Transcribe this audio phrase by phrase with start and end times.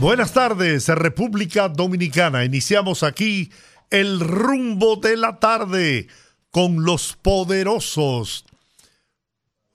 [0.00, 2.44] Buenas tardes, República Dominicana.
[2.44, 3.50] Iniciamos aquí
[3.90, 6.08] el rumbo de la tarde
[6.50, 8.44] con los poderosos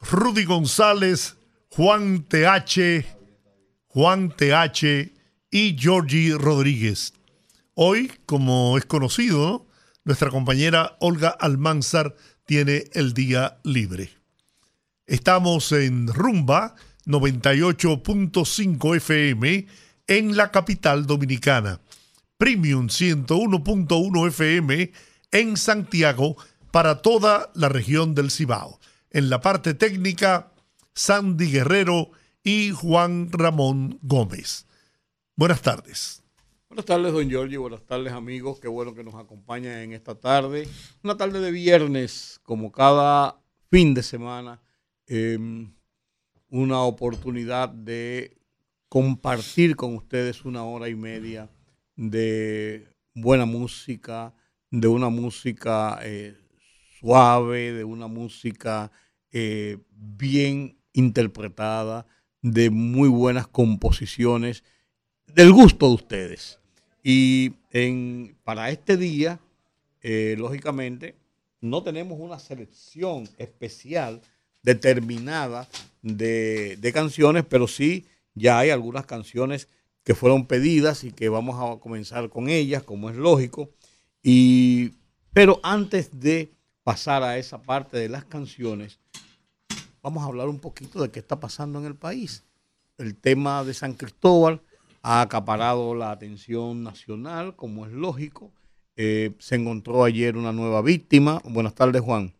[0.01, 1.35] Rudy González,
[1.69, 3.05] Juan TH,
[3.87, 5.11] Juan TH
[5.51, 7.13] y Georgie Rodríguez.
[7.73, 9.67] Hoy, como es conocido,
[10.03, 14.09] nuestra compañera Olga Almanzar tiene el día libre.
[15.05, 16.75] Estamos en Rumba
[17.05, 19.67] 98.5 FM
[20.09, 21.79] en la capital dominicana.
[22.37, 24.91] Premium 101.1 FM
[25.31, 26.35] en Santiago
[26.71, 28.79] para toda la región del Cibao.
[29.11, 30.51] En la parte técnica,
[30.95, 32.09] Sandy Guerrero
[32.43, 34.65] y Juan Ramón Gómez.
[35.35, 36.23] Buenas tardes.
[36.69, 37.61] Buenas tardes, don Giorgio.
[37.61, 38.59] Buenas tardes, amigos.
[38.59, 40.67] Qué bueno que nos acompañan en esta tarde.
[41.03, 43.39] Una tarde de viernes, como cada
[43.69, 44.59] fin de semana.
[45.05, 45.71] Em,
[46.49, 48.38] una oportunidad de
[48.89, 51.47] compartir con ustedes una hora y media
[51.95, 54.33] de buena música,
[54.71, 56.35] de una música eh,
[56.99, 58.91] suave, de una música
[59.31, 62.07] eh, bien interpretada,
[62.41, 64.63] de muy buenas composiciones,
[65.27, 66.59] del gusto de ustedes.
[67.03, 69.39] Y en, para este día,
[70.01, 71.15] eh, lógicamente,
[71.61, 74.21] no tenemos una selección especial
[74.63, 75.67] determinada
[76.01, 78.05] de, de canciones, pero sí
[78.39, 79.67] ya hay algunas canciones
[80.03, 83.69] que fueron pedidas y que vamos a comenzar con ellas, como es lógico.
[84.23, 84.93] Y,
[85.33, 86.51] pero antes de
[86.83, 88.99] pasar a esa parte de las canciones,
[90.01, 92.43] vamos a hablar un poquito de qué está pasando en el país.
[92.97, 94.61] El tema de San Cristóbal
[95.01, 98.51] ha acaparado la atención nacional, como es lógico.
[98.95, 101.41] Eh, se encontró ayer una nueva víctima.
[101.45, 102.33] Buenas tardes, Juan.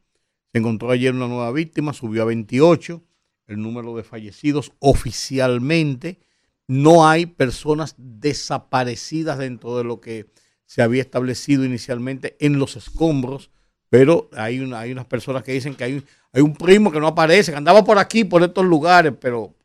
[0.52, 3.02] Se encontró ayer una nueva víctima, subió a 28
[3.50, 6.20] el número de fallecidos oficialmente.
[6.68, 10.28] No hay personas desaparecidas dentro de lo que
[10.66, 13.50] se había establecido inicialmente en los escombros,
[13.90, 17.08] pero hay, una, hay unas personas que dicen que hay, hay un primo que no
[17.08, 19.56] aparece, que andaba por aquí, por estos lugares, pero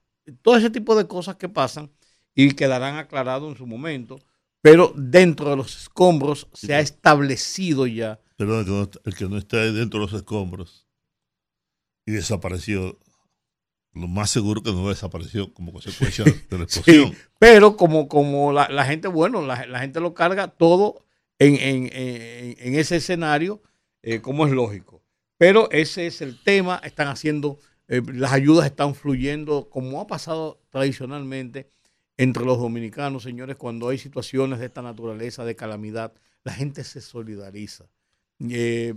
[0.40, 1.90] todo ese tipo de cosas que pasan
[2.34, 4.18] y quedarán aclarados en su momento,
[4.62, 8.18] pero dentro de los escombros se ha establecido ya.
[8.36, 10.86] Perdón, el que no está dentro de los escombros
[12.06, 12.98] y desapareció
[13.94, 17.12] lo más seguro que no desapareció como consecuencia de la explosión.
[17.12, 21.04] Sí, pero como, como la, gente, bueno, la, gente lo carga todo
[21.38, 23.62] en, en, ese escenario,
[24.02, 25.02] eh, como es lógico.
[25.36, 30.60] Pero ese es el tema, están haciendo, eh, las ayudas están fluyendo, como ha pasado
[30.70, 31.68] tradicionalmente
[32.16, 36.12] entre los dominicanos, señores, cuando hay situaciones de esta naturaleza, de calamidad,
[36.44, 37.86] la gente se solidariza.
[38.48, 38.94] Eh,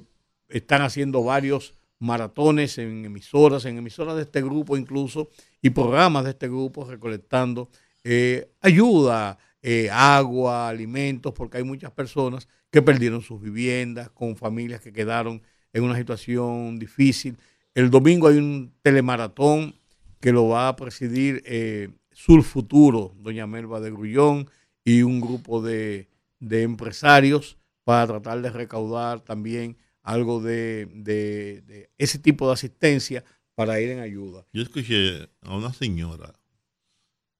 [0.49, 5.29] están haciendo varios maratones en emisoras, en emisoras de este grupo incluso,
[5.61, 7.69] y programas de este grupo recolectando
[8.03, 14.81] eh, ayuda, eh, agua, alimentos, porque hay muchas personas que perdieron sus viviendas, con familias
[14.81, 15.41] que quedaron
[15.73, 17.37] en una situación difícil.
[17.73, 19.75] El domingo hay un telemaratón
[20.19, 24.49] que lo va a presidir eh, Sur Futuro, doña Melba de Grullón,
[24.83, 26.07] y un grupo de,
[26.39, 33.25] de empresarios para tratar de recaudar también algo de, ese tipo de asistencia
[33.55, 34.47] para ir en ayuda.
[34.53, 36.33] Yo escuché a una señora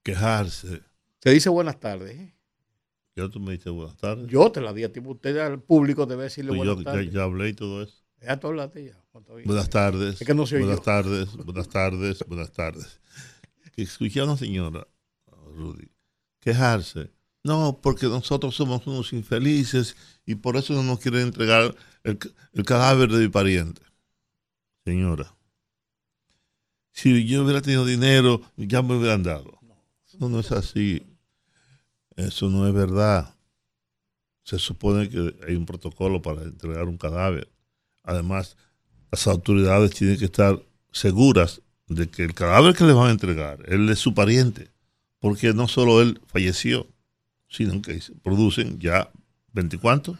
[0.04, 0.82] quejarse.
[1.22, 2.20] Se dice buenas tardes.
[2.20, 2.36] ¿eh?
[3.16, 4.28] Yo tú me dices buenas tardes.
[4.28, 7.10] Yo te la di a ti, usted al público debe decirle pues buenas tardes.
[7.10, 8.04] Ya, hablé y todo eso.
[8.22, 9.02] Ya tú hablaste ya.
[9.46, 10.20] Buenas tardes.
[10.52, 13.00] buenas tardes, buenas tardes, buenas tardes.
[13.78, 14.86] Escuché a una señora,
[15.56, 15.90] Rudy,
[16.42, 17.12] quejarse.
[17.48, 19.96] No, porque nosotros somos unos infelices
[20.26, 21.74] y por eso no nos quieren entregar
[22.04, 22.18] el,
[22.66, 23.82] cadáver de mi pariente.
[24.84, 25.34] Señora,
[26.92, 29.58] si yo hubiera tenido dinero, ya me hubieran dado.
[30.06, 31.08] Eso no es así.
[32.18, 33.34] Eso no es verdad.
[34.44, 37.50] Se supone que hay un protocolo para entregar un cadáver.
[38.04, 38.58] Además,
[39.10, 40.62] las autoridades tienen que estar
[40.92, 44.70] seguras de que el cadáver que le van a entregar es de su pariente,
[45.20, 46.88] porque no solo él falleció,
[47.48, 49.10] sino que producen ya
[49.54, 50.18] 20 cuántos,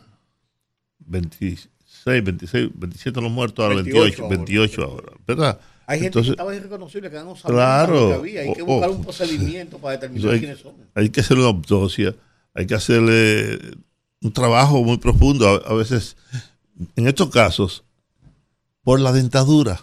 [1.00, 1.70] 26
[2.06, 5.60] 26, 27 los muertos, ahora 28, 28 ahora, ¿verdad?
[5.86, 8.42] Hay gente que estaba irreconocible, que no sabía claro, que había.
[8.42, 10.74] Hay que buscar un procedimiento para determinar quiénes son.
[10.94, 12.16] Hay que hacerle una autopsia,
[12.54, 13.60] hay que hacerle
[14.22, 16.18] un trabajo muy profundo, a, veces,
[16.96, 17.84] en estos casos,
[18.84, 19.82] por la dentadura,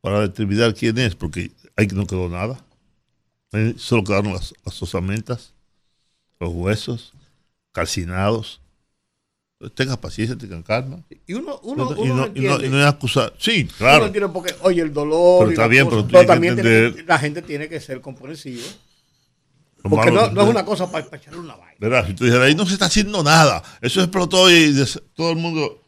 [0.00, 2.64] para determinar quién es, porque ahí no quedó nada.
[3.76, 5.54] Solo quedaron las, las osamentas,
[6.38, 7.12] los huesos
[7.72, 8.60] calcinados.
[9.74, 11.04] Tenga paciencia, tenga calma.
[11.26, 13.34] Y uno, uno, y no, y no, es acusar.
[13.38, 14.10] Sí, claro.
[14.14, 15.40] Uno porque, oye, el dolor.
[15.40, 18.64] Pero está bien, pero, también la gente tiene que ser comprensiva.
[19.82, 21.76] Porque no, no, es una cosa para, echarle una vaina.
[21.78, 22.06] ¿Verdad?
[22.06, 23.62] Si tú dices, ahí no se está haciendo nada.
[23.82, 24.74] Eso explotó y
[25.14, 25.82] todo el mundo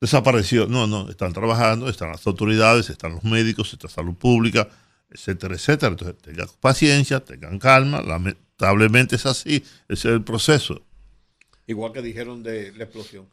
[0.00, 0.66] desapareció.
[0.66, 4.68] No, no, están trabajando, están las autoridades, están los médicos, está salud pública,
[5.10, 5.92] etcétera, etcétera.
[5.92, 8.02] Entonces, tengan paciencia, tengan calma.
[8.02, 10.82] Lamentablemente es así, ese es el proceso
[11.66, 13.28] igual que dijeron de la explosión.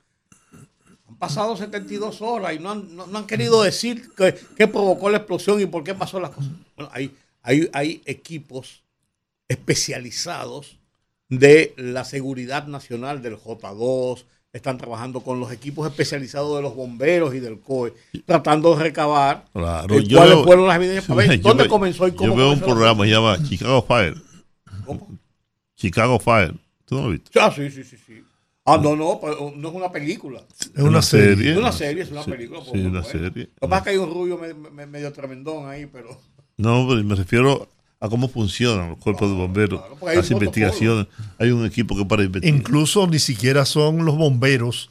[1.08, 5.62] Han pasado 72 horas y no han, no, han querido decir qué, provocó la explosión
[5.62, 6.52] y por qué pasó las cosas.
[6.75, 8.84] Bueno, hay, hay, hay equipos
[9.48, 10.80] especializados
[11.30, 14.24] de la seguridad nacional del J2,
[14.54, 17.94] están trabajando con los equipos especializados de los bomberos y del COE,
[18.26, 22.30] tratando de recabar claro, eh, cuáles fueron las evidencias para ver dónde comenzó y cómo.
[22.30, 24.16] Yo veo un programa que se llama Chicago Fire.
[24.86, 25.20] ¿Cómo?
[25.76, 26.54] Chicago Fire.
[26.86, 27.40] ¿Tú no lo viste?
[27.40, 27.98] Ah, sí, sí, sí.
[27.98, 28.24] sí.
[28.66, 29.20] Ah, no, no,
[29.56, 30.42] no es una película.
[30.58, 31.52] Es una serie.
[31.52, 32.62] Es una serie, es una película.
[32.64, 33.50] Sí, una serie.
[33.60, 34.40] Lo que pasa es que hay un rubio
[34.88, 36.18] medio tremendón ahí, pero...
[36.56, 37.68] No, pero me refiero
[38.04, 41.08] a cómo funcionan los cuerpos de bomberos, las investigaciones.
[41.38, 42.54] Hay un equipo que para investigar.
[42.54, 44.90] Incluso ni siquiera son los bomberos,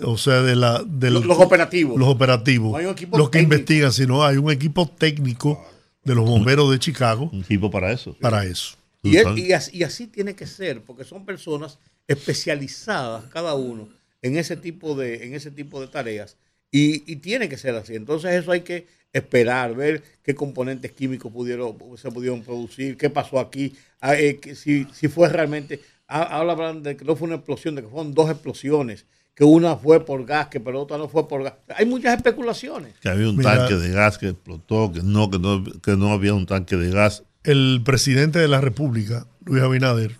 [0.00, 1.98] o sea, de la, los, operativos.
[1.98, 2.80] Los operativos.
[3.10, 5.60] los que investigan, sino hay un equipo técnico
[6.04, 7.30] de los bomberos de Chicago.
[7.32, 8.16] Un equipo para eso.
[8.20, 8.76] Para eso.
[9.02, 13.88] Y, y, así, y así tiene que ser, porque son personas especializadas cada uno
[14.22, 16.36] en ese tipo de, en ese tipo de tareas.
[16.74, 17.94] Y, tiene que ser así.
[17.94, 23.38] Entonces eso hay que esperar, ver qué componentes químicos pudieron, se pudieron producir, qué pasó
[23.38, 27.82] aquí, ah, eh, si, si, fue realmente, hablan de que no fue una explosión, de
[27.82, 29.04] que fueron dos explosiones,
[29.34, 31.52] que una fue por gas, que pero otra no fue por gas.
[31.76, 32.94] Hay muchas especulaciones.
[33.00, 36.32] Que había un tanque de gas que explotó, que no, que no, que no había
[36.32, 37.24] un tanque de gas.
[37.44, 40.16] El presidente de la República, Luis Abinader,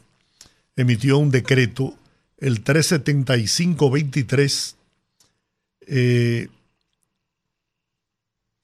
[0.77, 1.95] emitió un decreto,
[2.39, 4.75] el 375-23,
[5.87, 6.49] eh,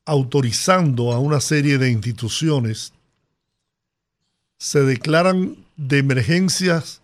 [0.05, 2.93] autorizando a una serie de instituciones,
[4.59, 7.03] se declaran de emergencias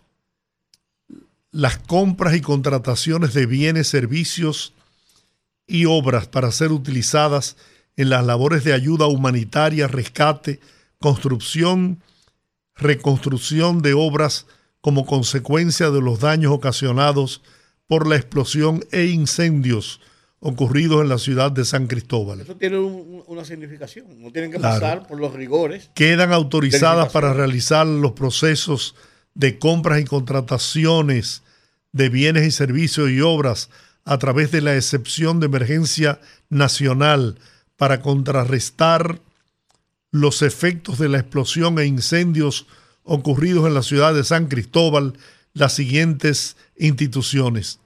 [1.51, 4.73] las compras y contrataciones de bienes, servicios
[5.67, 7.55] y obras para ser utilizadas
[7.95, 10.59] en las labores de ayuda humanitaria, rescate,
[10.99, 12.01] construcción,
[12.75, 14.47] reconstrucción de obras
[14.81, 17.41] como consecuencia de los daños ocasionados
[17.87, 20.01] por la explosión e incendios
[20.39, 22.41] ocurridos en la ciudad de San Cristóbal.
[22.41, 25.89] Eso tiene una significación, no tienen que pasar por los rigores.
[25.95, 28.95] Quedan autorizadas para realizar los procesos
[29.33, 31.43] de compras y contrataciones
[31.91, 33.69] de bienes y servicios y obras
[34.03, 37.39] a través de la excepción de emergencia nacional
[37.75, 39.19] para contrarrestar
[40.11, 42.67] los efectos de la explosión e incendios
[43.03, 45.13] ocurridos en la ciudad de San Cristóbal
[45.55, 47.79] las siguientes instituciones.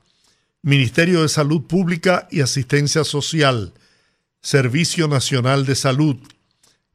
[0.62, 3.74] Ministerio de Salud Pública y Asistencia Social,
[4.42, 6.18] Servicio Nacional de Salud,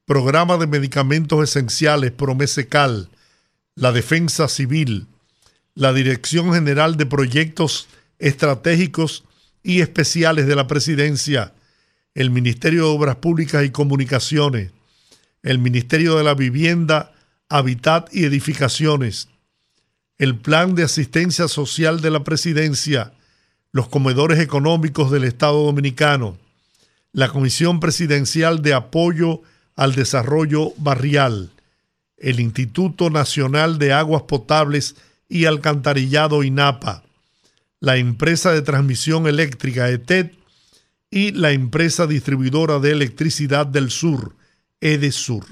[0.05, 3.09] Programa de Medicamentos Esenciales Promesecal,
[3.76, 5.06] la Defensa Civil,
[5.75, 7.88] la Dirección General de Proyectos
[8.19, 9.25] Estratégicos
[9.62, 11.54] y Especiales de la Presidencia,
[12.14, 14.73] el Ministerio de Obras Públicas y Comunicaciones,
[15.43, 17.12] el Ministerio de la Vivienda
[17.49, 19.28] Habitat y Edificaciones,
[20.18, 23.12] el Plan de Asistencia Social de la Presidencia,
[23.73, 26.38] los comedores económicos del Estado Dominicano,
[27.12, 29.42] la Comisión Presidencial de Apoyo
[29.76, 31.50] al Desarrollo Barrial,
[32.16, 34.97] el Instituto Nacional de Aguas Potables
[35.28, 37.02] y Alcantarillado INAPA,
[37.80, 40.30] la Empresa de Transmisión Eléctrica ETED
[41.11, 44.35] y la Empresa Distribuidora de Electricidad del Sur,
[44.80, 45.44] EDESUR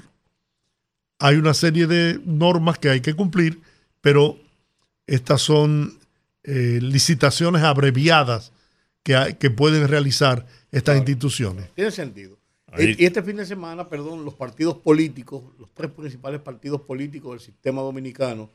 [1.23, 3.61] hay una serie de normas que hay que cumplir,
[4.01, 4.37] pero
[5.07, 5.99] estas son
[6.43, 8.51] eh, licitaciones abreviadas
[9.03, 11.69] que, que pueden realizar estas instituciones.
[11.75, 12.37] Tiene sentido.
[12.77, 17.39] Y este fin de semana, perdón, los partidos políticos, los tres principales partidos políticos del
[17.39, 18.49] sistema dominicano,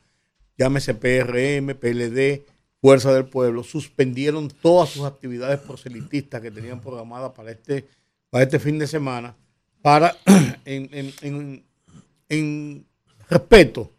[0.57, 2.43] llámese PRM, PLD,
[2.81, 7.87] Fuerza del Pueblo, suspendieron todas sus actividades proselitistas que tenían programadas para este,
[8.29, 9.35] para este fin de semana,
[9.81, 10.17] para
[10.65, 11.63] en
[12.29, 12.85] en
[13.29, 13.91] respeto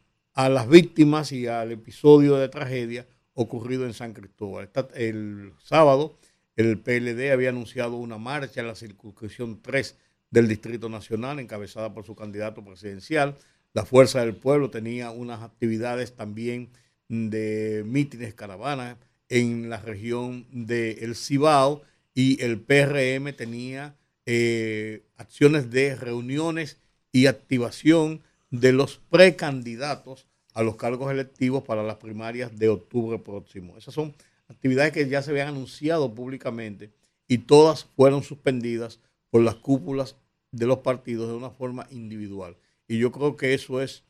[0.45, 4.71] a las víctimas y al episodio de tragedia ocurrido en San Cristóbal.
[4.95, 6.19] El sábado
[6.57, 9.99] el PLD había anunciado una marcha en la circunscripción 3
[10.31, 13.37] del Distrito Nacional, encabezada por su candidato presidencial.
[13.75, 16.71] La Fuerza del Pueblo tenía unas actividades también
[17.09, 18.97] de mítines, caravanas
[19.29, 21.83] en la región del Cibao
[22.15, 23.95] y el PRM tenía
[24.25, 26.79] eh, acciones de reuniones
[27.13, 33.77] y activación de los precandidatos a los cargos electivos para las primarias de octubre próximo.
[33.77, 34.15] Esas son
[34.49, 36.91] actividades que ya se habían anunciado públicamente
[37.29, 40.17] y todas fueron suspendidas por las cúpulas
[40.51, 42.57] de los partidos de una forma individual.
[42.89, 44.03] Y yo creo que eso es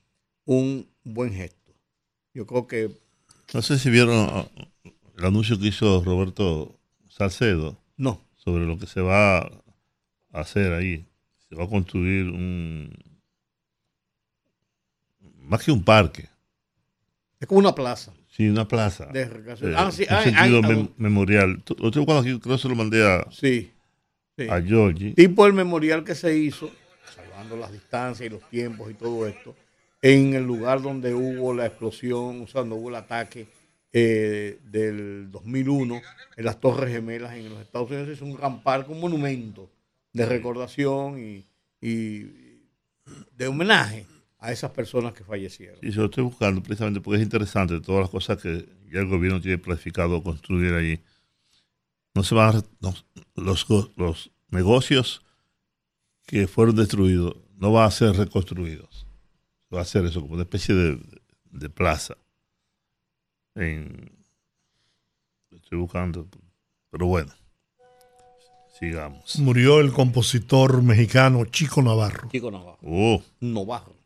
[0.47, 1.75] un buen gesto.
[2.33, 2.91] Yo creo que...
[3.53, 4.49] No sé si vieron uh,
[5.19, 6.79] el anuncio que hizo Roberto
[7.09, 7.77] Salcedo.
[7.97, 8.25] No.
[8.37, 9.51] Sobre lo que se va a
[10.33, 11.05] hacer ahí.
[11.49, 13.10] Se va a construir un...
[15.51, 16.29] Más que un parque.
[17.41, 18.13] Es como una plaza.
[18.29, 19.07] Sí, una plaza.
[19.07, 20.07] De eh, ah, sí.
[20.09, 21.61] Un sentido memorial.
[21.81, 23.73] Otro cuando aquí creo que se lo mandé a, sí,
[24.49, 25.13] a Georgie.
[25.15, 26.71] Tipo el memorial que se hizo,
[27.13, 29.57] salvando las distancias y los tiempos y todo esto,
[30.01, 33.49] en el lugar donde hubo la explosión, o sea, donde hubo el ataque
[33.93, 36.01] eh, del 2001
[36.37, 38.09] en las Torres Gemelas en los Estados Unidos.
[38.09, 39.69] Es un gran parque, un monumento
[40.13, 41.45] de recordación y,
[41.81, 42.21] y
[43.37, 44.07] de homenaje
[44.41, 45.79] a esas personas que fallecieron.
[45.83, 49.07] Y yo lo estoy buscando precisamente porque es interesante todas las cosas que ya el
[49.07, 50.99] gobierno tiene planificado construir allí.
[52.15, 52.63] No se van a,
[53.37, 53.67] los,
[53.97, 55.23] los negocios
[56.27, 59.07] que fueron destruidos no van a ser reconstruidos.
[59.73, 62.17] Va a ser eso como una especie de, plaza.
[63.55, 64.19] estoy
[65.79, 66.27] buscando,
[66.91, 67.33] pero bueno.
[68.79, 69.39] Sigamos.
[69.39, 72.29] Murió el compositor mexicano Chico Navarro.
[72.31, 72.79] Chico Navarro.
[72.83, 73.23] Oh.
[73.41, 74.00] Navarro.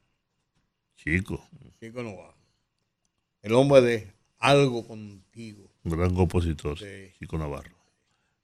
[1.04, 1.46] Chico.
[1.78, 2.34] Chico Navarro.
[3.42, 5.70] El hombre de Algo Contigo.
[5.84, 6.78] Un gran compositor,
[7.18, 7.76] Chico Navarro.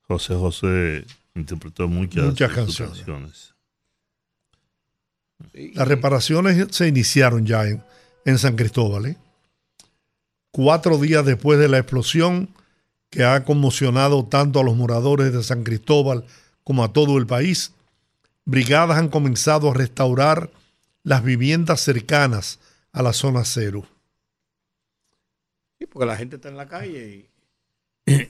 [0.03, 3.55] José José interpretó muchas, muchas canciones.
[5.73, 7.83] Las reparaciones se iniciaron ya en,
[8.27, 9.07] en San Cristóbal.
[9.07, 9.17] ¿eh?
[10.51, 12.51] Cuatro días después de la explosión
[13.09, 16.27] que ha conmocionado tanto a los moradores de San Cristóbal
[16.63, 17.73] como a todo el país,
[18.45, 20.51] brigadas han comenzado a restaurar
[21.03, 22.59] las viviendas cercanas
[22.93, 23.87] a la zona cero.
[25.79, 27.31] Sí, porque la gente está en la calle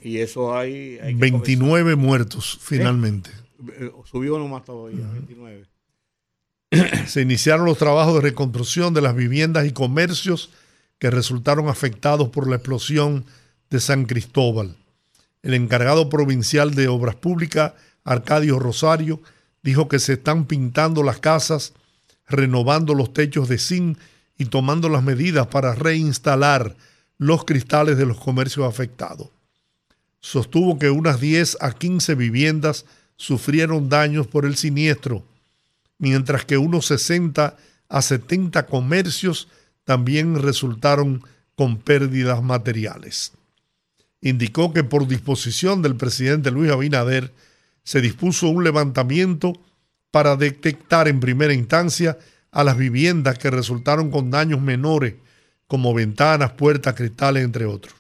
[0.03, 0.99] y, eso hay...
[1.15, 3.31] 29 muertos finalmente.
[3.79, 5.67] Eh, subió nomás todavía, 29.
[7.07, 10.51] Se iniciaron los trabajos de reconstrucción de las viviendas y comercios
[10.99, 13.25] que resultaron afectados por la explosión
[13.71, 14.77] de San Cristóbal.
[15.43, 17.73] El encargado provincial de Obras Públicas,
[18.05, 19.21] Arcadio Rosario,
[19.63, 21.73] dijo que se están pintando las casas
[22.31, 23.99] renovando los techos de zinc
[24.39, 26.77] y tomando las medidas para reinstalar
[27.19, 29.29] los cristales de los comercios afectados.
[30.21, 35.25] Sostuvo que unas 10 a 15 viviendas sufrieron daños por el siniestro,
[35.99, 37.57] mientras que unos 60
[37.89, 39.49] a 70 comercios
[39.85, 41.23] también resultaron
[41.55, 43.33] con pérdidas materiales.
[44.23, 47.33] Indicó que por disposición del presidente Luis Abinader
[47.83, 49.61] se dispuso un levantamiento
[50.11, 52.19] para detectar en primera instancia
[52.51, 55.15] a las viviendas que resultaron con daños menores,
[55.67, 57.95] como ventanas, puertas, cristales, entre otros.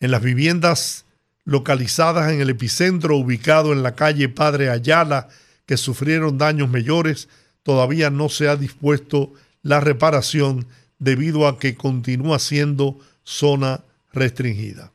[0.00, 1.04] En las viviendas
[1.44, 5.28] localizadas en el epicentro ubicado en la calle Padre Ayala,
[5.66, 7.28] que sufrieron daños mayores,
[7.62, 9.32] todavía no se ha dispuesto
[9.62, 10.66] la reparación
[10.98, 13.82] debido a que continúa siendo zona
[14.12, 14.92] restringida.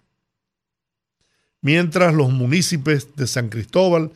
[1.62, 4.12] Mientras los municipios de San Cristóbal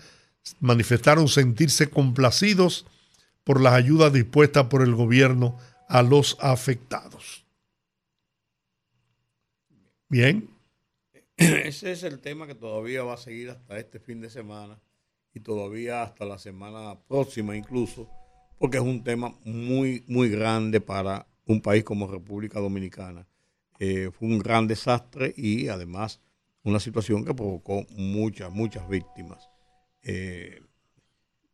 [0.59, 2.85] manifestaron sentirse complacidos
[3.43, 7.45] por las ayudas dispuestas por el gobierno a los afectados.
[10.09, 10.49] Bien.
[11.37, 14.79] Ese es el tema que todavía va a seguir hasta este fin de semana
[15.33, 18.09] y todavía hasta la semana próxima incluso,
[18.57, 23.27] porque es un tema muy, muy grande para un país como República Dominicana.
[23.79, 26.21] Eh, fue un gran desastre y además
[26.63, 29.49] una situación que provocó muchas, muchas víctimas.
[30.05, 30.61] Eh,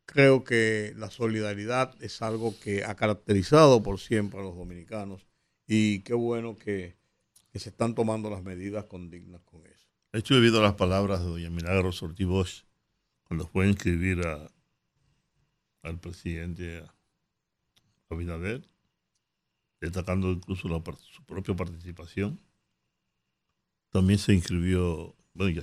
[0.06, 5.26] creo que la solidaridad es algo que ha caracterizado por siempre a los dominicanos
[5.66, 7.00] y qué bueno que,
[7.54, 9.88] se están tomando las medidas condignas con eso.
[10.14, 12.64] He hecho debido a las palabras de doña Milagros Ortiz Bosch
[13.24, 14.22] cuando fue a inscribir
[15.84, 16.84] al presidente
[18.10, 18.66] Abinader,
[19.80, 22.40] destacando incluso su propia participación.
[23.90, 25.62] También se inscribió, bueno,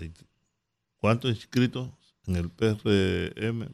[0.98, 1.97] ¿cuántos inscritos?
[2.28, 3.68] En el PRM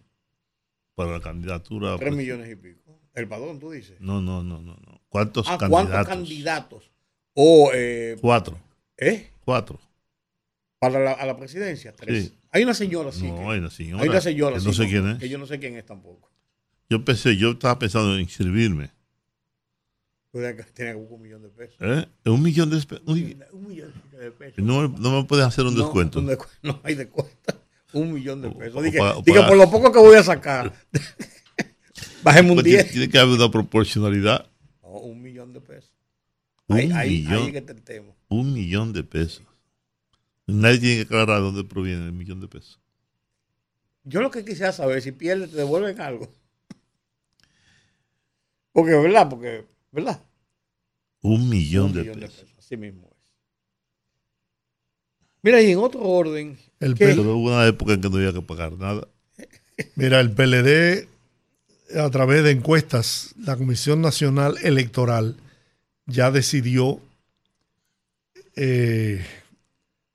[0.94, 1.96] para la candidatura.
[1.98, 3.00] Tres millones y pico.
[3.14, 4.00] El padrón, tú dices.
[4.00, 4.76] No, no, no, no.
[4.76, 5.00] no.
[5.08, 5.90] ¿Cuántos ah, candidatos?
[5.90, 6.90] ¿Cuántos candidatos?
[7.34, 8.58] O, eh, Cuatro.
[8.96, 9.30] ¿Eh?
[9.44, 9.80] Cuatro.
[10.78, 11.92] ¿Para la, a la presidencia?
[11.92, 12.24] Tres.
[12.24, 12.38] Sí.
[12.50, 13.30] Hay una señora, sí.
[13.30, 14.02] No, hay una señora.
[14.02, 15.18] Hay una señora, que no sé quién es.
[15.18, 16.30] Que yo no sé quién es tampoco.
[16.88, 18.90] Yo pensé, yo estaba pensando en inscribirme.
[20.74, 21.76] Tiene un millón de pesos.
[21.80, 22.06] ¿Eh?
[22.24, 23.02] ¿Un millón de, pesos?
[23.06, 23.14] un
[23.68, 24.58] millón de pesos.
[24.58, 26.20] No, no me puedes hacer un descuento.
[26.62, 27.63] no hay descuento.
[27.94, 28.82] Un millón de pesos.
[28.82, 30.72] Diga, por lo poco que voy a sacar.
[32.22, 32.82] Bajemos un 10.
[32.82, 34.46] Pues tiene que haber una proporcionalidad.
[34.82, 35.92] un millón de pesos.
[36.66, 37.52] Un millón.
[38.28, 39.44] un millón de pesos.
[40.46, 42.80] Nadie tiene que aclarar dónde proviene el millón de pesos.
[44.02, 46.30] Yo lo que quisiera saber si pierdes te devuelven algo.
[48.72, 49.28] Porque, ¿verdad?
[49.30, 50.20] Porque, ¿verdad?
[51.22, 52.44] Un millón, de, pesos.
[52.58, 53.13] Así mismo.
[55.44, 56.56] Mira, y en otro orden.
[56.80, 59.06] El pero hubo una época en que no había que pagar nada.
[59.94, 61.06] Mira, el PLD,
[62.00, 65.36] a través de encuestas, la Comisión Nacional Electoral
[66.06, 66.98] ya decidió,
[68.56, 69.22] eh,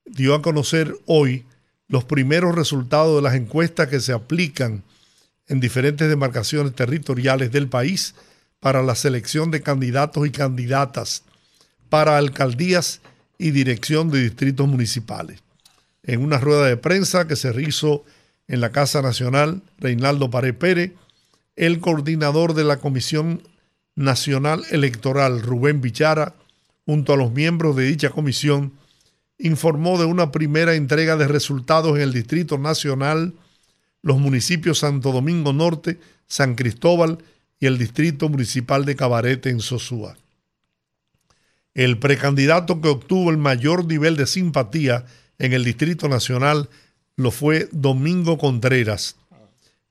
[0.05, 1.45] dio a conocer hoy
[1.87, 4.81] los primeros resultados de las encuestas que se aplican
[5.47, 8.15] en diferentes demarcaciones territoriales del país
[8.59, 11.21] para la selección de candidatos y candidatas
[11.87, 13.01] para alcaldías
[13.39, 15.41] y dirección de distritos municipales.
[16.03, 18.05] En una rueda de prensa que se hizo
[18.47, 20.91] en la Casa Nacional, Reinaldo Paré Pérez,
[21.55, 23.41] el coordinador de la Comisión
[23.95, 26.35] Nacional Electoral, Rubén Bichara,
[26.85, 28.73] junto a los miembros de dicha comisión,
[29.37, 33.33] informó de una primera entrega de resultados en el Distrito Nacional,
[34.01, 37.19] los municipios Santo Domingo Norte, San Cristóbal
[37.59, 40.17] y el Distrito Municipal de Cabarete en Sosúa.
[41.73, 45.05] El precandidato que obtuvo el mayor nivel de simpatía
[45.37, 46.69] en el Distrito Nacional
[47.15, 49.15] lo fue Domingo Contreras.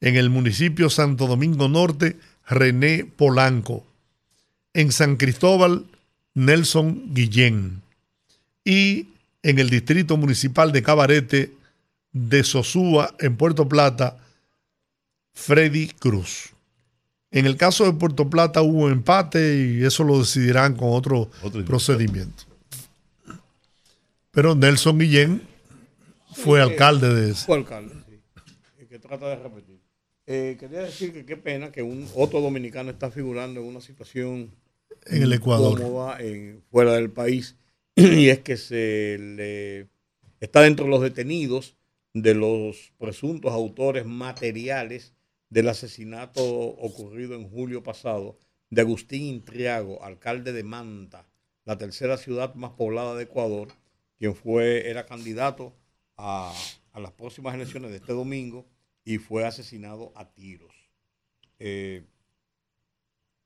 [0.01, 2.17] En el municipio Santo Domingo Norte,
[2.47, 3.87] René Polanco.
[4.75, 5.87] En San Cristóbal,
[6.35, 7.83] Nelson Guillén.
[8.65, 9.09] Y
[9.43, 11.53] en el Distrito Municipal de Cabarete
[12.13, 14.19] de Sosúa, en Puerto Plata,
[15.35, 16.53] Freddy Cruz.
[17.31, 21.31] En el caso de Puerto Plata hubo empate y eso lo decidirán con otro,
[21.67, 22.45] procedimiento.
[24.31, 25.43] Pero Nelson Guillén
[26.33, 27.45] fue alcalde de ese.
[27.45, 28.87] Fue alcalde, sí.
[28.87, 29.79] que trata de repetir.
[30.27, 34.51] Eh, quería decir que qué pena que un otro dominicano está figurando en una situación
[35.07, 35.81] en el Ecuador
[36.71, 37.57] fuera del país
[37.97, 39.89] y es que se le
[40.41, 41.77] está dentro de los detenidos
[42.13, 45.15] de los presuntos autores materiales
[45.51, 48.39] del asesinato ocurrido en julio pasado
[48.71, 51.27] de Agustín Intriago, alcalde de Manta,
[51.65, 53.69] la tercera ciudad más poblada de Ecuador,
[54.19, 55.75] quien fue, era candidato
[56.17, 56.53] a,
[56.95, 58.67] las próximas elecciones de este domingo
[59.05, 60.75] y fue asesinado a tiros.
[61.61, 62.05] Eh,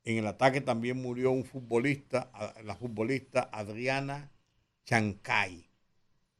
[0.04, 2.32] en el ataque también murió un futbolista,
[2.64, 4.32] la futbolista Adriana
[4.84, 5.68] Chancay.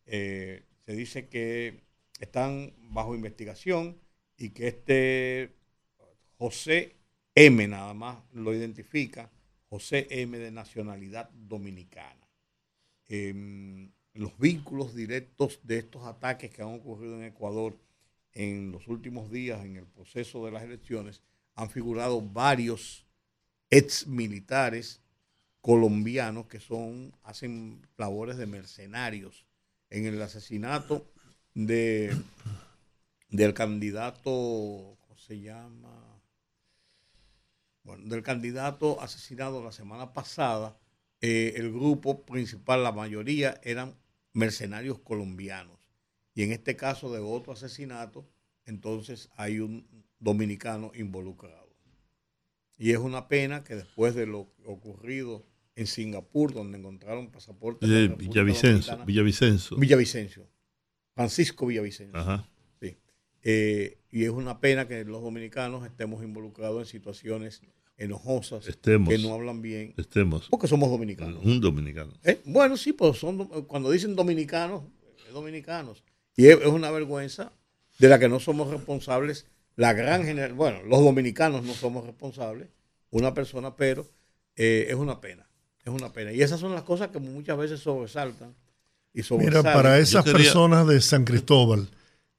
[0.07, 1.85] Eh, se dice que
[2.18, 4.01] están bajo investigación
[4.42, 5.55] y que este
[6.37, 6.96] José
[7.35, 9.31] M nada más lo identifica,
[9.68, 12.28] José M de nacionalidad dominicana.
[13.07, 17.78] Em, los vínculos directos de estos ataques que han ocurrido en Ecuador
[18.33, 21.22] en los últimos días en el proceso de las elecciones
[21.55, 23.07] han figurado varios
[23.70, 25.00] ex militares
[25.61, 29.46] colombianos que son hacen labores de mercenarios
[29.90, 31.07] en el asesinato
[31.55, 32.12] de
[33.32, 36.20] del candidato, ¿cómo se llama?
[37.82, 40.78] Bueno, del candidato asesinado la semana pasada,
[41.20, 43.96] eh, el grupo principal, la mayoría eran
[44.34, 45.78] mercenarios colombianos.
[46.34, 48.28] Y en este caso de otro asesinato,
[48.66, 49.86] entonces hay un
[50.18, 51.74] dominicano involucrado.
[52.76, 57.88] Y es una pena que después de lo ocurrido en Singapur, donde encontraron pasaportes.
[57.88, 59.76] De Villavicencio, Villavicencio.
[59.78, 60.48] Villavicencio.
[61.14, 62.18] Francisco Villavicencio.
[62.18, 62.48] Ajá.
[63.42, 67.62] Eh, y es una pena que los dominicanos estemos involucrados en situaciones
[67.96, 69.94] enojosas que no hablan bien.
[69.96, 70.48] Estemos.
[70.50, 71.42] Porque somos dominicanos.
[71.44, 72.12] Un dominicano.
[72.24, 74.83] Eh, bueno, sí, pues son, cuando dicen dominicanos,
[75.33, 76.02] dominicanos.
[76.37, 77.52] Y es, una vergüenza
[77.98, 79.46] de la que no somos responsables.
[79.76, 82.68] La gran general, bueno, los dominicanos no somos responsables,
[83.11, 84.07] una persona, pero
[84.57, 85.48] eh, es una pena.
[85.85, 86.33] Es una pena.
[86.33, 88.55] Y esas son las cosas que muchas veces sobresaltan.
[89.14, 91.88] Y Mira, para esas personas de San Cristóbal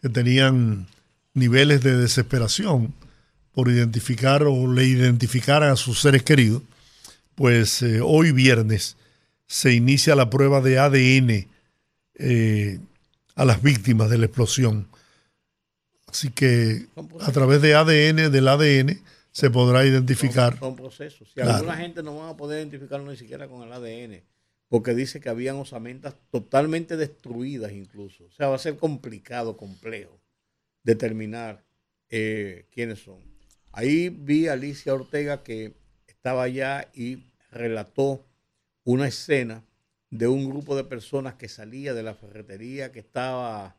[0.04, 0.86] que tenían
[1.34, 2.94] niveles de desesperación
[3.54, 6.62] por identificar o le identificaran a sus seres queridos,
[7.36, 8.98] pues eh, hoy viernes
[9.48, 11.48] se inicia la prueba de ADN
[12.16, 12.80] eh,
[13.36, 14.88] a las víctimas de la explosión.
[16.08, 16.86] Así que
[17.22, 19.00] a través de ADN, del ADN,
[19.32, 20.60] se podrá identificar.
[20.60, 21.30] Son, procesos.
[21.34, 24.22] Si alguna gente no va a poder identificarlo ni siquiera con el ADN,
[24.74, 28.24] porque dice que habían osamentas totalmente destruidas incluso.
[28.24, 30.20] O sea, va a ser complicado, complejo
[30.82, 31.64] determinar
[32.10, 33.20] eh, quiénes son.
[33.72, 35.76] Ahí vi a Alicia Ortega que
[36.08, 38.26] estaba allá y relató
[38.84, 39.64] una escena
[40.10, 43.76] de un grupo de personas que salía de la ferretería que estaba,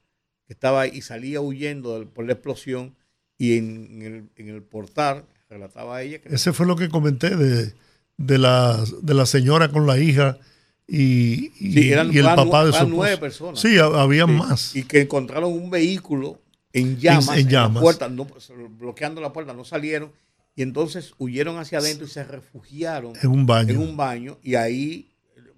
[0.47, 2.95] que estaba y salía huyendo por la explosión
[3.37, 6.21] y en, el, en el portal relataba ella.
[6.21, 7.73] Que Ese fue lo que comenté de,
[8.17, 10.39] de, la, de la señora con la hija
[10.87, 13.61] y, y, el papá de su nueve personas.
[13.61, 14.77] Sí, había más.
[14.77, 16.40] Y que encontraron un vehículo
[16.73, 17.83] en llamas, en, llamas.
[17.83, 20.12] puerta, bloqueando la puerta, no salieron.
[20.57, 23.70] Y entonces huyeron hacia adentro y se refugiaron en un baño.
[23.70, 25.11] En un baño y ahí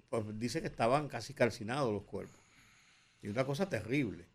[0.09, 2.39] pues, dice que estaban casi calcinados los cuerpos.
[3.21, 4.25] Y una cosa terrible.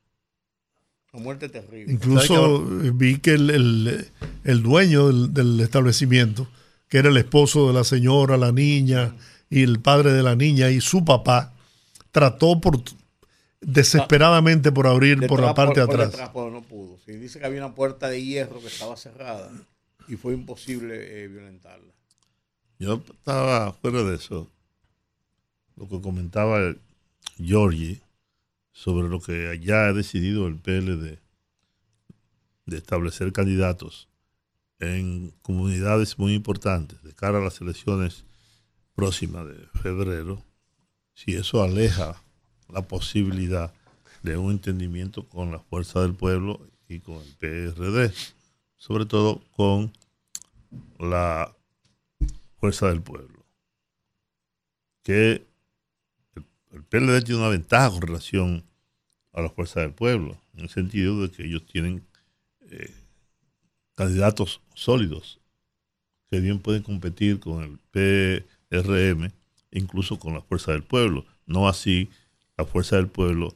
[1.13, 1.93] Una muerte terrible.
[1.93, 4.11] Incluso vi que el,
[4.45, 6.49] el, dueño del, del, establecimiento,
[6.89, 9.15] que era el esposo de la señora, la niña
[9.53, 11.53] y el padre de la niña y su papá,
[12.11, 12.83] trató por
[13.61, 16.17] desesperadamente por abrir por la parte de atrás.
[16.35, 16.99] no pudo.
[17.07, 19.53] dice que había una puerta de hierro que estaba cerrada
[20.09, 21.93] y fue imposible eh, violentarla.
[22.79, 24.51] Yo estaba fuera de eso.
[25.77, 26.75] Lo que comentaba
[27.37, 28.01] Georgie
[28.73, 31.19] sobre lo que allá ha decidido el PLD
[32.65, 34.09] de establecer candidatos
[34.79, 38.25] en comunidades muy importantes de cara a las elecciones
[38.95, 40.43] próximas de febrero,
[41.15, 42.23] si eso aleja
[42.69, 43.73] la posibilidad
[44.23, 48.13] de un entendimiento con la fuerza del pueblo y con el PRD,
[48.77, 49.93] sobre todo con
[50.99, 51.55] la
[52.59, 53.45] fuerza del pueblo.
[55.03, 55.47] Que
[56.71, 58.65] el, PLD tiene una ventaja con relación
[59.33, 62.07] a la fuerza del pueblo, en el sentido de que ellos tienen
[62.61, 62.95] eh,
[63.95, 65.41] candidatos sólidos
[66.31, 67.79] que bien pueden competir con el
[68.73, 69.31] PRM,
[69.71, 71.27] incluso con la fuerza del pueblo.
[71.47, 72.09] No así
[72.57, 73.55] la fuerza del pueblo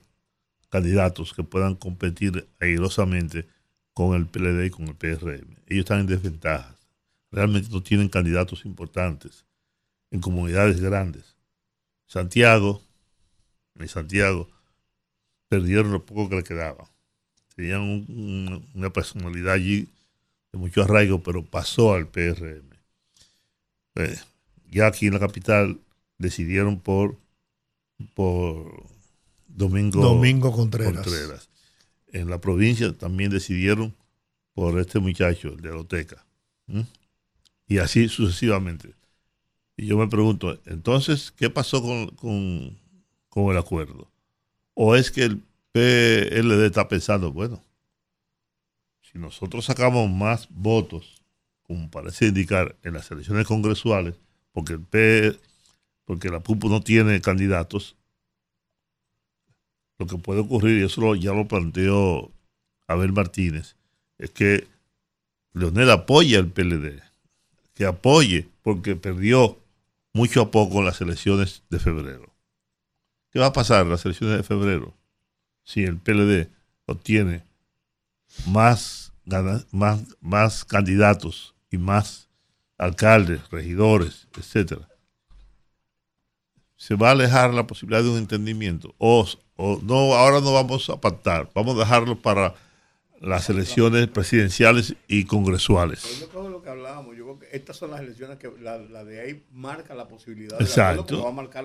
[0.68, 3.46] candidatos que puedan competir airosamente
[3.94, 5.56] con el PLD y con el PRM.
[5.66, 6.76] Ellos están en desventajas.
[7.30, 9.46] Realmente no tienen candidatos importantes
[10.10, 11.36] en comunidades grandes.
[12.06, 12.82] Santiago,
[13.78, 14.48] en Santiago,
[15.48, 16.90] perdieron lo poco que le quedaba.
[17.54, 18.04] Tenían
[18.74, 19.88] una personalidad allí
[20.52, 22.68] de mucho arraigo, pero pasó al PRM.
[23.94, 24.18] Eh,
[24.76, 25.80] ya aquí en la capital
[26.18, 27.16] decidieron por
[28.14, 28.84] por
[29.48, 31.48] Domingo, Domingo Contreras.
[32.08, 33.94] En la provincia también decidieron
[34.52, 36.26] por este muchacho, el de Loteca.
[37.66, 38.94] Y así sucesivamente.
[39.78, 42.76] Y yo me pregunto, entonces, ¿qué pasó con,
[43.28, 44.10] con, el acuerdo?
[44.74, 47.62] ¿O es que el PLD está pensando, bueno,
[49.00, 51.22] si nosotros sacamos más votos,
[51.62, 54.14] como parece indicar en las elecciones congresuales,
[54.56, 55.38] porque el P,
[56.06, 57.94] porque la PUPU no tiene candidatos,
[59.98, 62.32] lo que puede ocurrir, y eso ya lo planteó
[62.86, 63.76] Abel Martínez,
[64.16, 64.66] es que
[65.52, 67.02] Leonel apoya al PLD,
[67.74, 69.58] que apoye, porque perdió
[70.14, 72.34] mucho a poco las elecciones de febrero.
[73.32, 74.94] ¿Qué va a pasar en las elecciones de febrero
[75.64, 76.48] si el PLD
[76.86, 77.44] obtiene
[78.46, 79.12] más,
[79.70, 82.25] más, más candidatos y más
[82.78, 84.88] alcaldes, regidores, etcétera?
[86.76, 88.94] se va a alejar la posibilidad de un entendimiento.
[88.98, 89.26] O,
[89.82, 92.54] no, ahora no vamos a pactar, vamos a dejarlo para
[93.20, 96.20] las elecciones presidenciales y congresuales.
[96.20, 99.20] Yo creo lo que hablábamos, yo creo que estas son las elecciones que la, de
[99.20, 101.16] ahí marca la posibilidad Exacto.
[101.16, 101.64] de va a marcar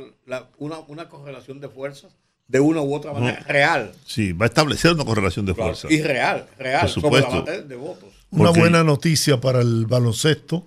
[0.58, 2.16] una, correlación de fuerzas
[2.48, 3.94] de una u otra manera real.
[4.06, 5.92] Sí, va a establecer una correlación de fuerzas.
[5.92, 7.42] Y real, real, Por supuesto.
[7.44, 8.10] de votos.
[8.30, 10.66] Una buena noticia para el baloncesto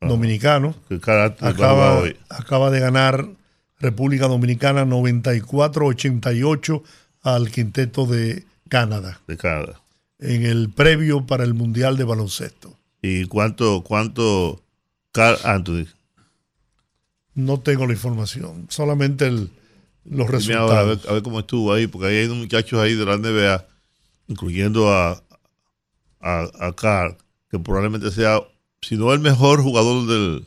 [0.00, 0.74] dominicano.
[0.88, 3.26] Que cada acaba, acaba de ganar
[3.78, 6.82] República Dominicana 94-88
[7.22, 9.20] al quinteto de Canadá.
[9.26, 9.80] De Canadá.
[10.18, 12.78] En el previo para el Mundial de Baloncesto.
[13.02, 14.62] ¿Y cuánto, cuánto
[15.12, 15.86] Carl Anthony?
[17.34, 19.50] No tengo la información, solamente el,
[20.04, 20.72] los resultados.
[20.72, 23.66] A ver, a ver, cómo estuvo ahí, porque hay unos muchachos ahí de la NBA,
[24.28, 25.22] incluyendo a,
[26.20, 27.18] a, a Carl,
[27.50, 28.40] que probablemente sea,
[28.82, 30.46] si no el mejor jugador del,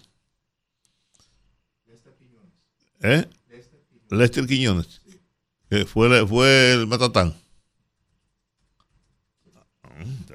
[3.02, 3.26] ¿Eh?
[4.10, 5.02] Lester Quiñones.
[5.70, 7.36] Que fue, fue el Matatán.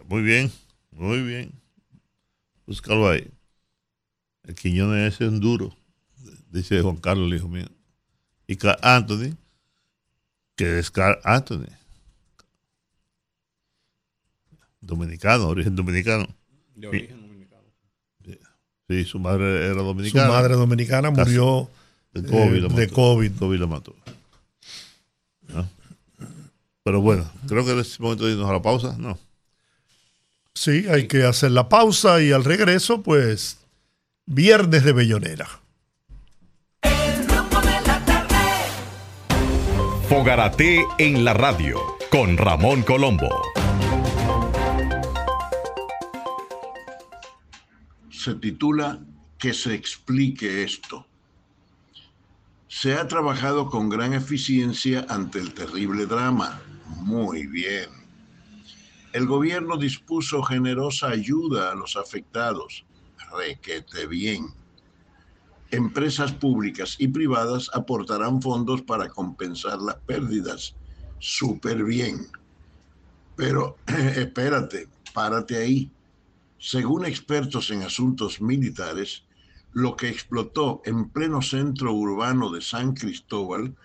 [0.07, 0.52] Muy bien,
[0.92, 1.52] muy bien.
[2.66, 3.30] Búscalo ahí.
[4.44, 5.74] El Quiñones es un duro,
[6.50, 7.66] dice Juan Carlos, el hijo mío.
[8.46, 9.37] Y Carl Anthony,
[10.54, 11.66] que es Carl Anthony.
[14.80, 16.28] Dominicano, origen dominicano.
[16.74, 17.23] De origen dominicano.
[18.88, 20.27] Sí, su madre era dominicana.
[20.27, 21.70] Su madre dominicana murió
[22.12, 22.64] de COVID.
[22.64, 23.33] Eh, de COVID.
[23.38, 23.94] COVID la mató.
[26.83, 29.18] Pero bueno, creo que es momento de irnos a la pausa, ¿no?
[30.55, 33.57] Sí, hay que hacer la pausa y al regreso, pues,
[34.27, 35.49] viernes de Bellonera.
[40.09, 43.31] Fogarate en la radio con Ramón Colombo.
[48.24, 49.04] Se titula
[49.38, 51.06] Que se explique esto.
[52.68, 56.58] Se ha trabajado con gran eficiencia ante el terrible drama.
[57.02, 57.90] Muy bien.
[59.12, 62.87] El gobierno dispuso generosa ayuda a los afectados.
[63.37, 64.46] Requete bien.
[65.70, 70.74] Empresas públicas y privadas aportarán fondos para compensar las pérdidas.
[71.18, 72.26] Súper bien.
[73.37, 75.90] Pero espérate, párate ahí.
[76.66, 79.24] Según expertos en asuntos militares,
[79.74, 83.77] lo que explotó en pleno centro urbano de San Cristóbal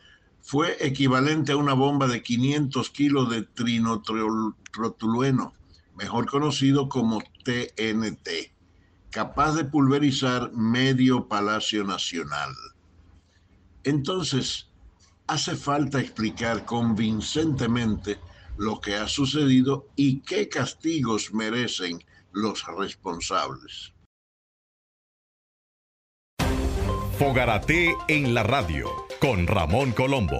[0.42, 5.54] fue equivalente a una bomba de 500 kilos de trinotrotulueno,
[5.98, 8.54] mejor conocido como TNT,
[9.10, 12.56] capaz de pulverizar medio Palacio Nacional.
[13.84, 14.70] Entonces,
[15.28, 18.22] hace falta explicar convincentemente
[18.56, 22.06] lo que ha sucedido y qué castigos merecen
[22.40, 23.94] los responsables.
[27.18, 28.88] Fogarate en la radio
[29.20, 30.40] con Ramón Colombo.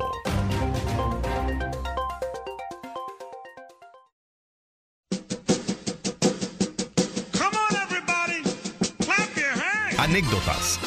[9.98, 10.80] Anécdotas.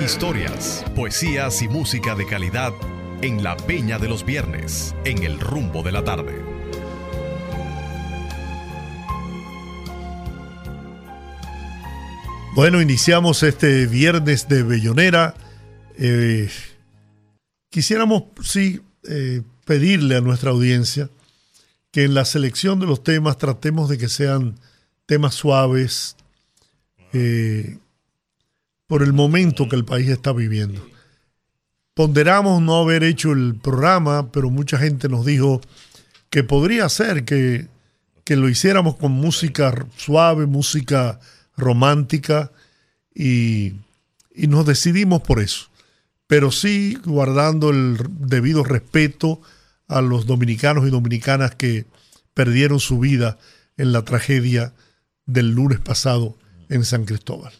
[0.00, 2.72] Historias, poesías y música de calidad
[3.20, 6.53] en la Peña de los Viernes, en el rumbo de la tarde.
[12.54, 15.34] Bueno, iniciamos este viernes de Bellonera.
[15.98, 16.48] Eh,
[17.68, 21.10] quisiéramos, sí, eh, pedirle a nuestra audiencia
[21.90, 24.54] que en la selección de los temas tratemos de que sean
[25.04, 26.14] temas suaves
[27.12, 27.78] eh,
[28.86, 30.80] por el momento que el país está viviendo.
[31.92, 35.60] Ponderamos no haber hecho el programa, pero mucha gente nos dijo
[36.30, 37.66] que podría ser que,
[38.22, 41.18] que lo hiciéramos con música suave, música
[41.56, 42.52] romántica
[43.14, 43.74] y,
[44.34, 45.68] nos decidimos por eso.
[46.26, 49.40] Pero sí guardando el debido respeto
[49.86, 51.86] a los dominicanos y dominicanas que
[52.32, 53.38] perdieron su vida
[53.76, 54.74] en la tragedia
[55.26, 56.36] del lunes pasado
[56.68, 57.52] en San Cristóbal.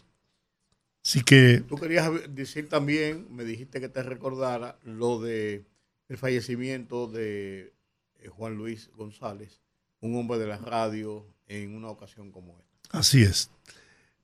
[1.03, 1.63] Así que...
[1.67, 5.63] Tú querías decir también, me dijiste que te recordara lo de
[6.07, 7.73] el fallecimiento de
[8.19, 9.61] eh, Juan Luis González,
[10.01, 12.97] un hombre de la radio en una ocasión como esta.
[12.97, 13.49] Así es.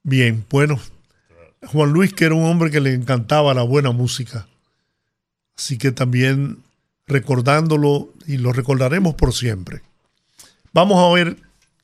[0.04, 0.80] Bien, bueno,
[1.68, 4.48] Juan Luis que era un hombre que le encantaba la buena música,
[5.56, 6.58] así que también
[7.08, 9.82] recordándolo y lo recordaremos por siempre.
[10.74, 11.36] Vamos a ver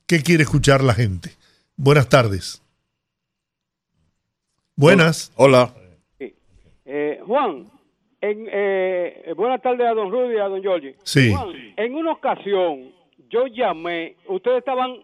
[0.08, 1.32] qué quiere escuchar la gente.
[1.76, 2.62] Buenas tardes.
[4.76, 5.32] Buenas.
[5.36, 5.74] Hola.
[6.20, 7.70] Eh, Juan,
[8.22, 10.96] en, eh, buenas tardes a don Rudy y a don Giorgi.
[11.04, 11.34] Sí.
[11.76, 12.92] en una ocasión
[13.30, 14.96] yo llamé, ustedes estaban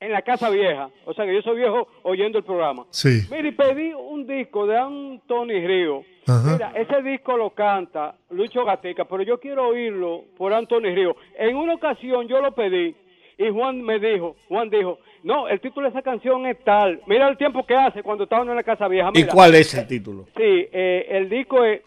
[0.00, 0.90] en la casa vieja.
[1.04, 2.84] O sea que yo soy viejo oyendo el programa.
[2.90, 3.22] Sí.
[3.30, 6.04] Mire, pedí un disco de Anthony Río.
[6.44, 11.16] Mira, ese disco lo canta Lucho Gatica, pero yo quiero oírlo por Anthony Río.
[11.38, 12.94] En una ocasión yo lo pedí
[13.38, 17.00] y Juan me dijo, Juan dijo, no, el título de esa canción es tal.
[17.06, 19.10] Mira el tiempo que hace cuando estaban en la casa vieja.
[19.14, 20.26] ¿Y cuál es el título?
[20.36, 21.80] Sí, eh, el disco es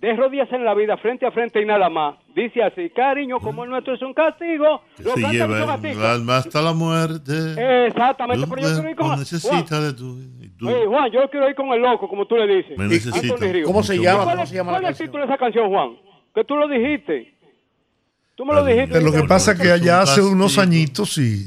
[0.00, 2.16] de rodillas en la vida, frente a frente y nada más.
[2.34, 6.62] Dice así, cariño, como el nuestro es un castigo, lo se lleva el alma hasta
[6.62, 7.32] la muerte.
[7.86, 9.18] Exactamente, pero yo quiero ir con...
[9.18, 10.66] necesita Juan, de tu.
[10.66, 12.78] Oye, Juan, yo quiero ir con el loco, como tú le dices.
[12.78, 13.34] Me necesita.
[13.64, 14.24] ¿Cómo se llama?
[14.24, 15.96] ¿Cuál, ¿Cómo se llama ¿cuál es el título de esa canción, Juan?
[16.34, 17.39] Que tú lo dijiste.
[18.40, 19.02] Tú me lo dijiste.
[19.02, 21.44] lo que pasa es que allá hace unos añitos y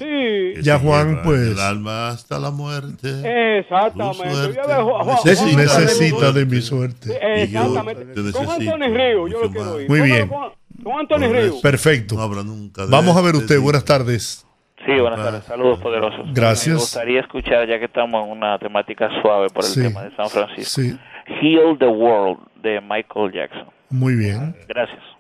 [0.62, 1.50] ya Juan pues...
[1.50, 3.58] El alma hasta la muerte.
[3.58, 4.62] Exactamente.
[4.62, 7.18] Juan, necesita de mi suerte.
[7.42, 8.32] Exactamente.
[8.32, 9.90] Con Antonio Río, yo lo quiero oír.
[9.90, 10.30] Muy bien.
[10.30, 11.62] Con, Antonio Río.
[11.62, 12.16] Perfecto.
[12.16, 13.60] Vamos a ver usted.
[13.60, 14.46] Buenas tardes.
[14.86, 15.46] Sí, buenas tardes.
[15.46, 16.32] Saludos poderosos.
[16.32, 16.76] Gracias.
[16.76, 20.30] Me gustaría escuchar, ya que estamos en una temática suave por el tema de San
[20.30, 20.96] Francisco.
[21.42, 23.66] Heal the World de Michael Jackson.
[23.90, 24.56] Muy bien.
[24.68, 25.13] Gracias.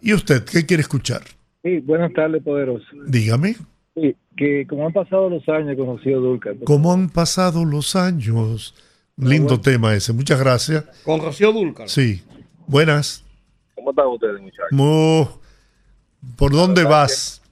[0.00, 1.22] ¿Y usted qué quiere escuchar?
[1.62, 2.86] Sí, buenas tardes, poderoso.
[3.06, 3.56] Dígame.
[3.94, 6.56] Sí, que como han pasado los años conocido Dulcar.
[6.64, 8.74] ¿Cómo han pasado los años?
[9.16, 10.84] Lindo tema ese, muchas gracias.
[11.04, 11.88] Con Rocío Dulcar.
[11.88, 12.22] Sí.
[12.66, 13.24] Buenas.
[13.74, 15.40] ¿Cómo están ustedes, muchachos?
[16.36, 17.42] ¿Por dónde vas?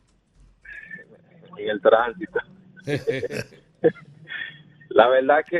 [1.58, 2.38] En el tránsito.
[4.98, 5.56] La verdad que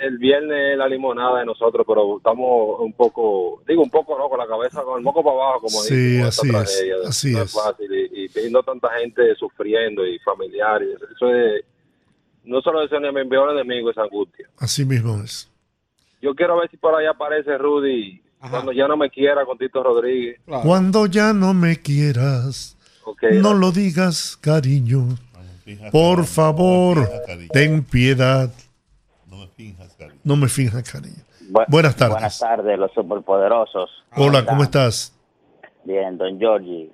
[0.00, 4.28] el, viernes es la limonada de nosotros, pero estamos un poco, digo un poco, ¿no?
[4.28, 7.52] Con la cabeza, con el moco para abajo, como sí, así es, así no es.
[7.52, 7.92] fácil.
[7.92, 11.64] Y, viendo tanta gente sufriendo y familiares, eso es,
[12.44, 14.48] no solo eso ni me envió el enemigo, esa angustia.
[14.58, 15.50] Así mismo es.
[16.22, 19.82] Yo quiero ver si por ahí aparece Rudy Cuando ya no me quiera con Tito
[19.82, 20.40] Rodríguez.
[20.46, 22.76] Cuando ya no me quieras,
[23.32, 25.08] no lo digas, cariño.
[25.90, 27.08] Por favor,
[27.52, 28.50] ten piedad.
[29.26, 30.20] No me finjas cariño.
[30.24, 31.22] No me finjas cariño.
[31.68, 32.14] buenas tardes.
[32.14, 33.90] Buenas tardes, los superpoderosos.
[34.16, 35.14] Hola, ¿cómo estás?
[35.84, 36.90] Bien, don Giorgi.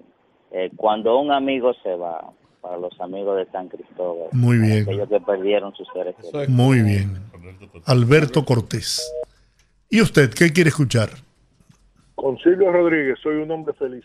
[0.52, 2.32] Eh, cuando un amigo se va,
[2.66, 4.28] para los amigos de San Cristóbal.
[4.32, 4.82] Muy bien.
[4.82, 6.16] Aquellos que perdieron sus seres
[6.48, 7.18] Muy bien.
[7.84, 9.12] Alberto Cortés.
[9.88, 11.10] ¿Y usted qué quiere escuchar?
[12.16, 14.04] Con Silvio Rodríguez, soy un hombre feliz.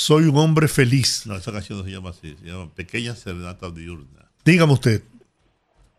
[0.00, 1.26] Soy un hombre feliz.
[1.26, 4.30] No, esa canción no se llama así, se llama Pequeña Serenata Diurna.
[4.46, 5.02] Dígame usted.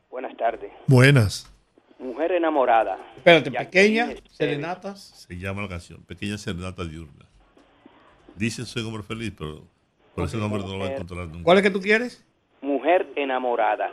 [0.09, 0.71] Buenas tardes.
[0.87, 1.53] Buenas.
[1.99, 2.97] Mujer enamorada.
[3.15, 5.27] Espérate, Pequeña Serenatas.
[5.27, 7.27] Se llama la canción, Pequeña Serenata Diurna.
[8.35, 9.67] Dicen soy un hombre feliz, pero
[10.15, 11.43] por ese nombre no lo va a encontrar nunca.
[11.43, 12.25] ¿Cuál es que tú quieres?
[12.61, 13.91] Mujer enamorada.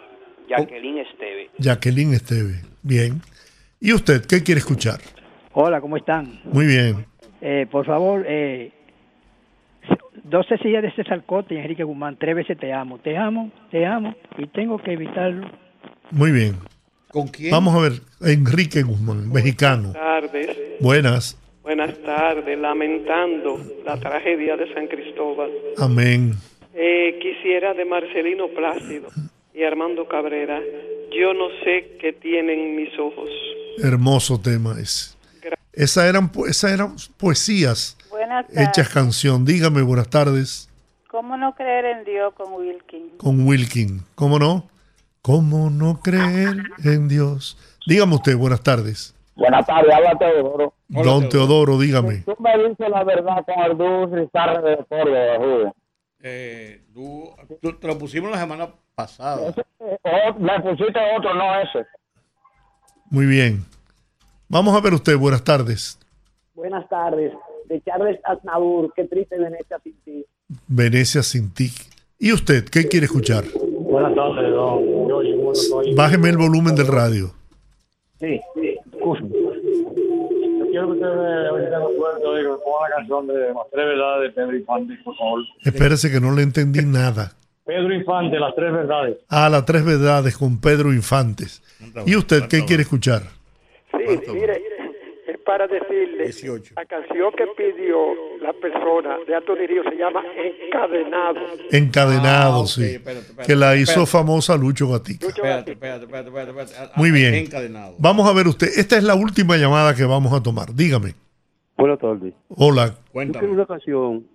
[0.49, 1.51] Jacqueline Esteve.
[1.59, 2.63] Jacqueline Esteve.
[2.81, 3.21] Bien.
[3.79, 5.01] ¿Y usted qué quiere escuchar?
[5.53, 6.41] Hola, ¿cómo están?
[6.45, 7.05] Muy bien.
[7.43, 8.73] Eh, por favor, eh,
[10.29, 12.17] 12 sillas de César Cote y Enrique Guzmán.
[12.19, 12.99] Tres veces te amo.
[12.99, 15.49] Te amo, te amo y tengo que evitarlo.
[16.11, 16.57] Muy bien.
[17.09, 17.51] ¿Con quién?
[17.51, 17.93] Vamos a ver.
[18.21, 19.93] Enrique Guzmán, mexicano.
[19.93, 20.59] Buenas tardes.
[20.81, 21.39] Buenas.
[21.63, 25.51] Buenas tardes, lamentando la tragedia de San Cristóbal.
[25.77, 26.33] Amén.
[26.75, 29.09] Eh, quisiera de Marcelino Plácido
[29.53, 30.61] y Armando Cabrera,
[31.11, 33.29] yo no sé qué tienen mis ojos.
[33.83, 35.17] Hermoso tema ese.
[35.73, 37.99] Esas eran, esas eran poesías
[38.51, 39.45] hechas canción.
[39.45, 40.69] Dígame, buenas tardes.
[41.11, 43.11] ¿Cómo no creer en Dios con Wilkin?
[43.17, 44.69] Con Wilkin, ¿cómo no?
[45.23, 47.57] ¿Cómo no creer en Dios?
[47.87, 49.15] Dígame usted, buenas tardes.
[49.35, 50.75] Buenas tardes, habla Teodoro.
[50.89, 52.23] Don Teodoro, dígame.
[52.27, 55.73] Tú me dices la verdad con el dúo Rizarre de Córdoba,
[56.21, 57.33] eh, tú,
[57.81, 59.55] te lo pusimos la semana pasada.
[59.81, 61.87] Eh, me pusiste otro, no ese.
[63.11, 63.65] Muy bien.
[64.49, 65.99] Vamos a ver usted, buenas tardes.
[66.55, 67.33] Buenas tardes.
[67.69, 70.25] De Charles Aznavour, qué triste Venecia sin ti.
[70.67, 71.71] Venecia sin ti.
[72.19, 73.45] ¿Y usted qué quiere escuchar?
[73.55, 75.97] Buenas tardes, don.
[75.97, 77.33] Bájeme el volumen del radio.
[78.21, 78.79] Sí, sí
[80.71, 84.95] quiero que usted me, me ponga la canción de Las Tres Verdades de Pedro Infante,
[85.05, 85.41] por favor.
[85.65, 87.33] Espérese que no le entendí nada.
[87.65, 89.19] Pedro Infante, Las Tres Verdades.
[89.29, 91.63] Ah, Las Tres Verdades con Pedro Infantes.
[92.07, 93.23] ¿Y usted qué quiere escuchar?
[93.91, 94.63] Sí, mire,
[95.59, 96.31] para decirle,
[96.77, 97.97] la canción que pidió
[98.41, 101.41] la persona de Antonio Río se llama Encadenado.
[101.73, 102.99] Encadenado, ah, sí.
[103.45, 105.27] que la hizo famosa Lucho Gatica.
[105.27, 107.35] Espérate, espérate, espérate, ah, Muy bien.
[107.35, 107.97] Encadenado.
[107.99, 108.69] Vamos a ver usted.
[108.77, 110.73] Esta es la última llamada que vamos a tomar.
[110.73, 111.15] Dígame.
[111.77, 112.35] Buenas tardes.
[112.51, 112.95] Hola.
[113.13, 113.47] Cuéntame.
[113.47, 114.29] Yo una canción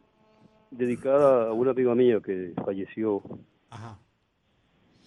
[0.72, 3.22] dedicada a una amiga mía que falleció
[3.70, 3.98] Ajá.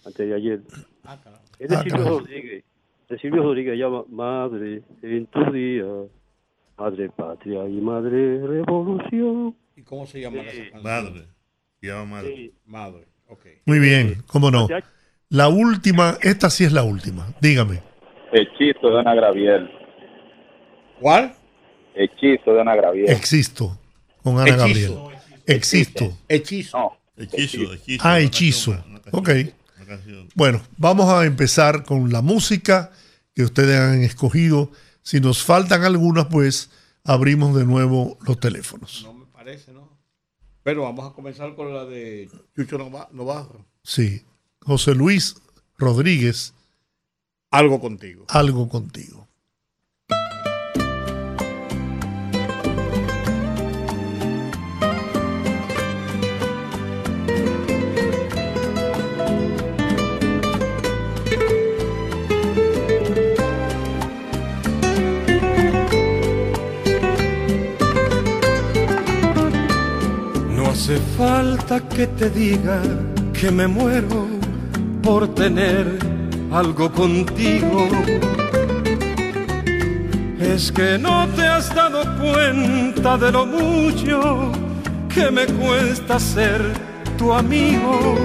[0.03, 0.61] antes de ayer.
[1.03, 1.17] Ah,
[1.59, 2.63] es de ah, Silvio Rodríguez
[3.09, 5.85] de Silvio Rodríguez llama Madre en tu día,
[6.77, 9.55] Madre Patria y Madre Revolución.
[9.75, 11.25] ¿Y cómo se llama esa Madre.
[11.79, 12.51] Se llama Madre.
[12.65, 13.45] Madre, ok.
[13.65, 14.67] Muy bien, cómo no.
[15.29, 17.81] La última, esta sí es la última, dígame.
[18.31, 19.69] Hechizo de Ana Graviel.
[20.99, 21.33] ¿Cuál?
[21.95, 23.09] Hechizo de Ana Graviel.
[23.09, 23.77] Existo,
[24.23, 24.93] con Ana Gabriel.
[25.45, 26.11] Existo.
[26.27, 26.97] Hechizo.
[27.15, 28.03] Hechizo, hechizo.
[28.05, 28.83] Ah, hechizo.
[29.11, 29.29] Ok.
[30.35, 32.91] Bueno, vamos a empezar con la música
[33.33, 34.71] que ustedes han escogido.
[35.01, 36.69] Si nos faltan algunas, pues
[37.03, 39.03] abrimos de nuevo los teléfonos.
[39.03, 39.97] No me parece, ¿no?
[40.63, 43.65] Pero vamos a comenzar con la de Chucho Novarro.
[43.83, 44.25] Sí.
[44.61, 45.37] José Luis
[45.77, 46.53] Rodríguez.
[47.51, 48.25] Algo contigo.
[48.27, 49.26] Algo contigo.
[71.57, 72.81] Falta que te diga
[73.33, 74.27] que me muero
[75.01, 75.97] por tener
[76.51, 77.87] algo contigo.
[80.39, 84.51] Es que no te has dado cuenta de lo mucho
[85.13, 86.61] que me cuesta ser
[87.17, 88.15] tu amigo.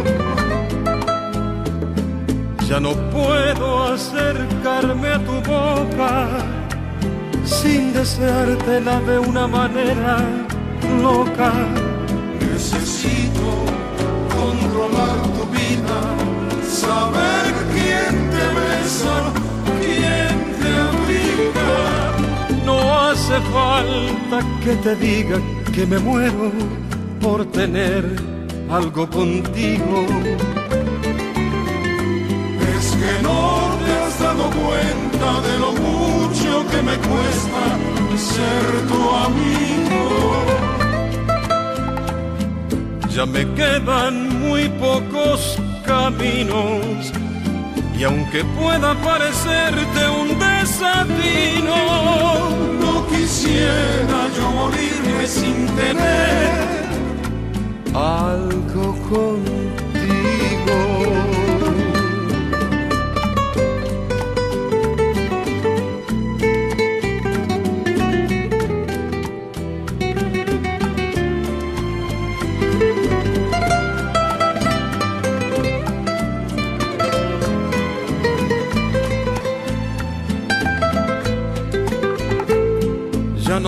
[2.69, 6.29] Ya no puedo acercarme a tu boca
[7.45, 10.17] sin deseártela de una manera
[11.03, 11.53] loca
[23.53, 25.39] falta que te diga
[25.75, 26.51] que me muero
[27.21, 28.05] por tener
[28.71, 30.07] algo contigo.
[32.75, 33.43] Es que no
[33.85, 37.63] te has dado cuenta de lo mucho que me cuesta
[38.31, 40.05] ser tu amigo.
[43.15, 47.13] Ya me quedan muy pocos caminos
[47.99, 51.77] y aunque pueda parecerte un desatino,
[52.81, 56.51] no quisiera yo morirme sin tener
[57.95, 61.02] algo contigo.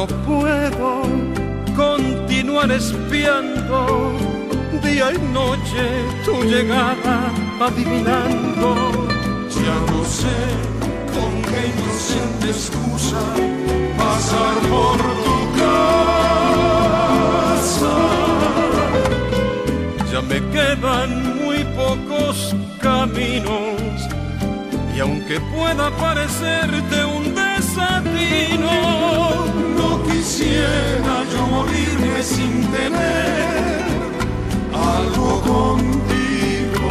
[0.07, 1.03] Puedo
[1.77, 4.13] continuar espiando
[4.83, 5.83] día y noche
[6.25, 8.69] tu llegada adivinando.
[9.49, 10.37] Ya no sé
[11.15, 13.23] con qué inocente excusa
[13.97, 16.35] pasar por tu casa.
[20.13, 21.11] Ya me quedan
[21.45, 23.85] muy pocos caminos
[24.95, 28.71] y aunque pueda parecerte un desatino,
[29.54, 29.54] no
[30.25, 33.85] quisiera yo morirme sin tener
[34.72, 36.89] algo contigo.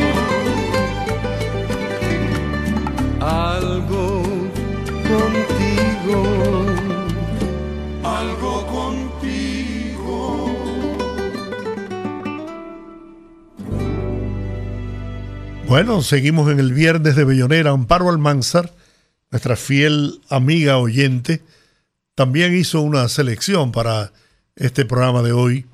[3.20, 4.22] Algo
[5.10, 6.20] contigo.
[8.04, 10.20] Algo contigo.
[15.68, 17.72] Bueno, seguimos en el viernes de Bellonera.
[17.72, 18.72] Amparo Almanzar,
[19.32, 21.42] nuestra fiel amiga oyente,
[22.16, 24.12] también hizo una selección para
[24.56, 25.66] este programa de hoy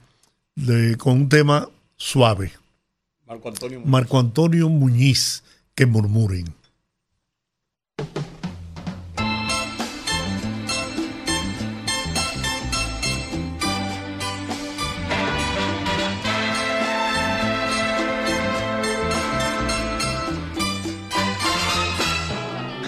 [0.56, 2.52] de, con un tema suave.
[3.28, 5.44] Marco Antonio, Marco Antonio Muñiz,
[5.76, 6.46] que murmuren.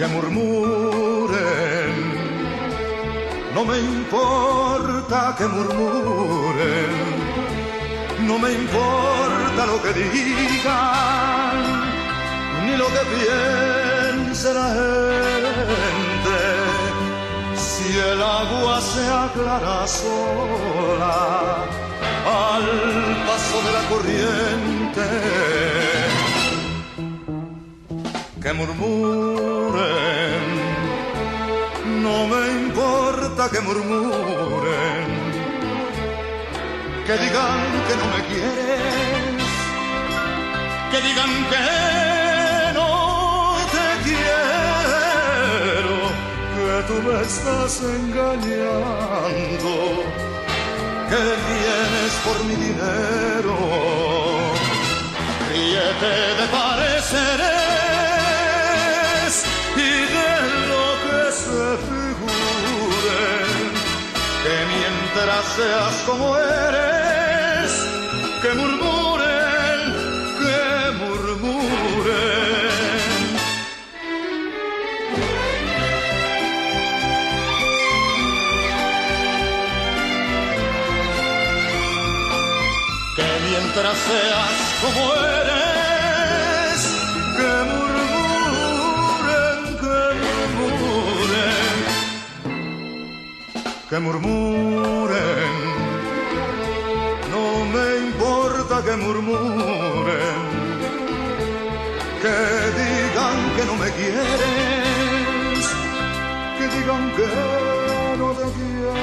[0.02, 0.81] que murmuren,
[3.64, 6.90] no me importa que murmuren,
[8.26, 11.54] no me importa lo que digan,
[12.64, 16.40] ni lo que piense la gente,
[17.54, 21.64] si el agua se aclara sola
[22.26, 22.66] al
[23.28, 25.06] paso de la corriente
[28.42, 30.42] que murmuren,
[32.02, 32.71] no me importa
[33.50, 35.08] que murmuren,
[37.06, 39.42] que digan que no me quieres,
[40.90, 45.94] que digan que no te quiero,
[46.54, 49.72] que tú me estás engañando,
[51.10, 53.56] que vienes por mi dinero,
[55.50, 57.71] ríete de pareceres
[65.56, 67.70] seas como eres,
[68.42, 69.80] que murmuren,
[70.40, 72.72] que murmuren.
[83.16, 85.31] Que mientras seas como eres,
[93.92, 95.52] que murmuren.
[97.30, 100.38] No me importa que murmuren,
[102.22, 102.36] que
[102.80, 105.64] digan que no me quieres,
[106.56, 107.30] que digan que
[108.20, 108.96] no te quiero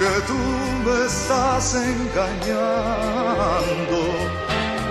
[0.00, 0.40] que tú
[0.84, 2.38] me estás engañando,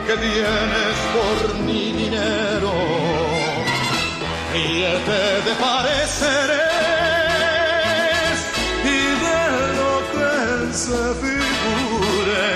[0.06, 2.74] que vienes por mi dinero,
[4.54, 6.67] ríete de pareceres
[10.78, 12.50] se figure,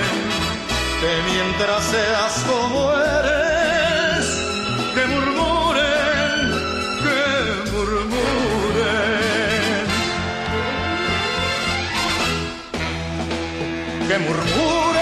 [1.02, 4.26] que mientras seas como eres,
[4.94, 6.52] que murmuren,
[7.02, 8.22] que murmuren.
[14.08, 15.02] que murmure.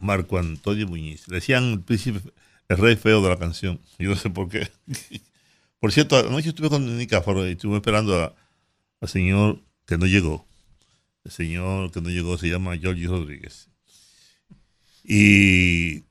[0.00, 1.26] Marco Antonio Muñiz.
[1.28, 2.20] Decían el príncipe,
[2.68, 3.80] el rey feo de la canción.
[3.98, 4.70] Yo no sé por qué.
[5.80, 8.34] Por cierto, anoche estuve con Nicáforo y estuve esperando
[9.00, 10.46] al señor que no llegó.
[11.24, 13.68] El señor que no llegó se llama Georgie Rodríguez.
[15.02, 16.04] Y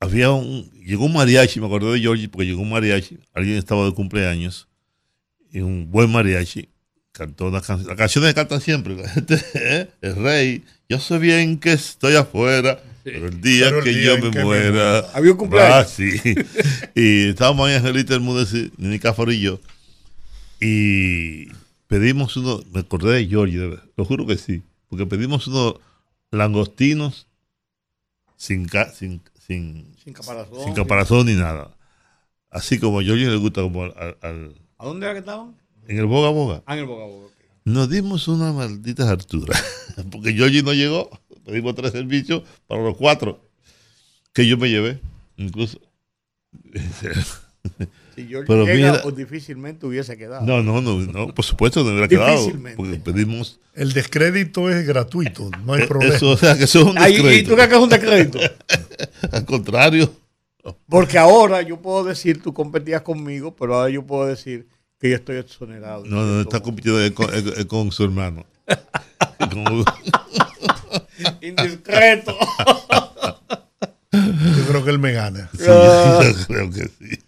[0.00, 3.84] había un, llegó un mariachi, me acordé de Georgie porque llegó un mariachi, alguien estaba
[3.84, 4.68] de cumpleaños,
[5.50, 6.68] y un buen mariachi
[7.12, 8.96] cantó una canción, las canciones que cantan siempre,
[9.54, 9.88] ¿eh?
[10.02, 15.00] el rey, yo sé bien que estoy afuera, pero el día que yo me muera,
[15.12, 15.74] había un cumpleaños.
[15.74, 16.20] Ah, sí.
[16.94, 18.44] y estábamos en Angelita Mundo,
[18.78, 19.00] Nini
[19.32, 19.60] y yo,
[20.60, 21.48] y
[21.86, 25.76] pedimos uno, me acordé de Georgie, lo juro que sí, porque pedimos unos
[26.30, 27.26] langostinos
[28.36, 31.70] sin, sin, sin, sin, caparazón, sin caparazón ni nada.
[32.50, 35.56] Así como a Georgie le gusta como al, ¿A dónde era que estaban?
[35.88, 36.62] En el Boga Boga.
[36.66, 37.28] Ah, en el Boga Boga.
[37.66, 39.58] Nos dimos una maldita hartura.
[40.12, 41.10] Porque Georgie no llegó.
[41.44, 43.40] Pedimos tres servicios para los cuatro.
[44.32, 45.00] Que yo me llevé.
[45.36, 45.80] Incluso.
[48.14, 50.46] Si yo Pero llega, pues difícilmente hubiese quedado.
[50.46, 52.50] No, no, no, no por supuesto no hubiera quedado.
[52.76, 53.60] Porque pedimos.
[53.74, 56.14] El descrédito es gratuito, no hay problema.
[56.14, 57.34] Eso, o sea, que eso es un descrédito.
[57.34, 58.38] ¿Y tú crees que es un descrédito?
[59.32, 60.10] Al contrario.
[60.88, 64.66] Porque ahora yo puedo decir, tú competías conmigo, pero ahora yo puedo decir
[64.98, 66.04] que yo estoy exonerado.
[66.06, 67.14] No, no, está compitiendo
[67.66, 68.46] con, su hermano.
[71.40, 72.36] Indiscreto.
[74.12, 75.50] Yo creo que él me gana.
[75.52, 77.22] Sí, yo creo que sí.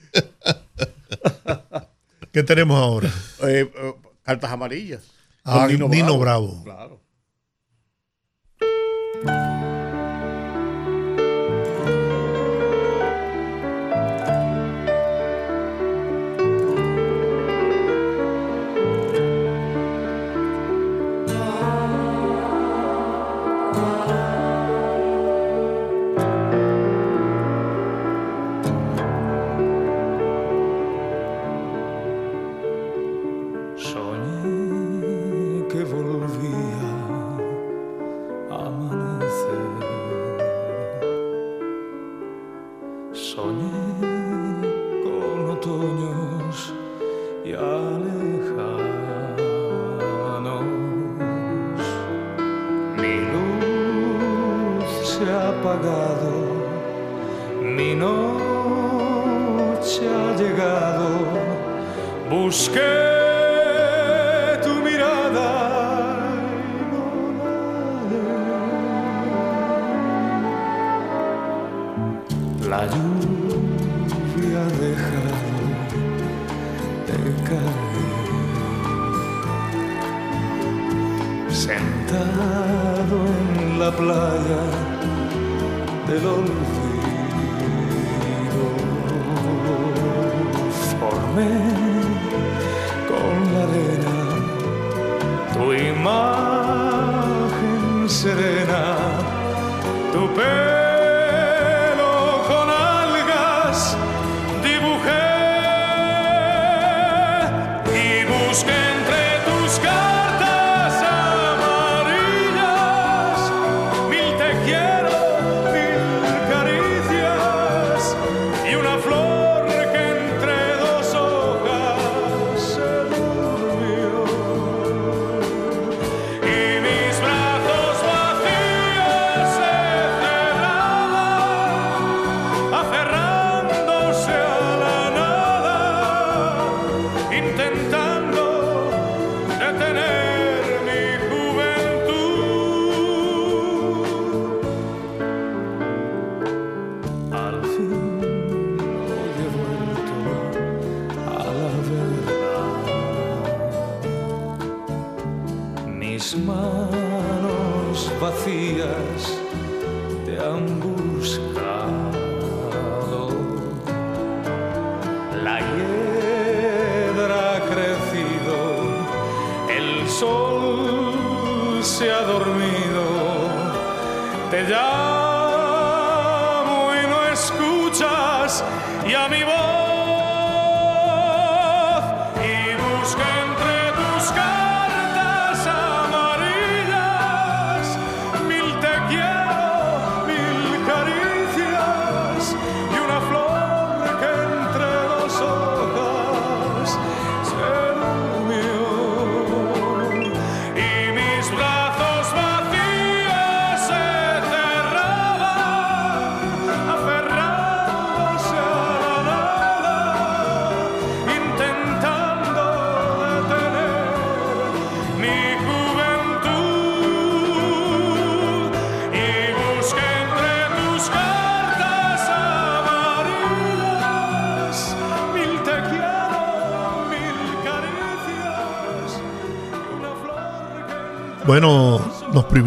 [2.33, 3.09] ¿Qué tenemos ahora?
[3.43, 5.03] Eh, eh, cartas amarillas.
[5.45, 6.62] Ah, Nino, Bravo.
[6.64, 6.98] Claro.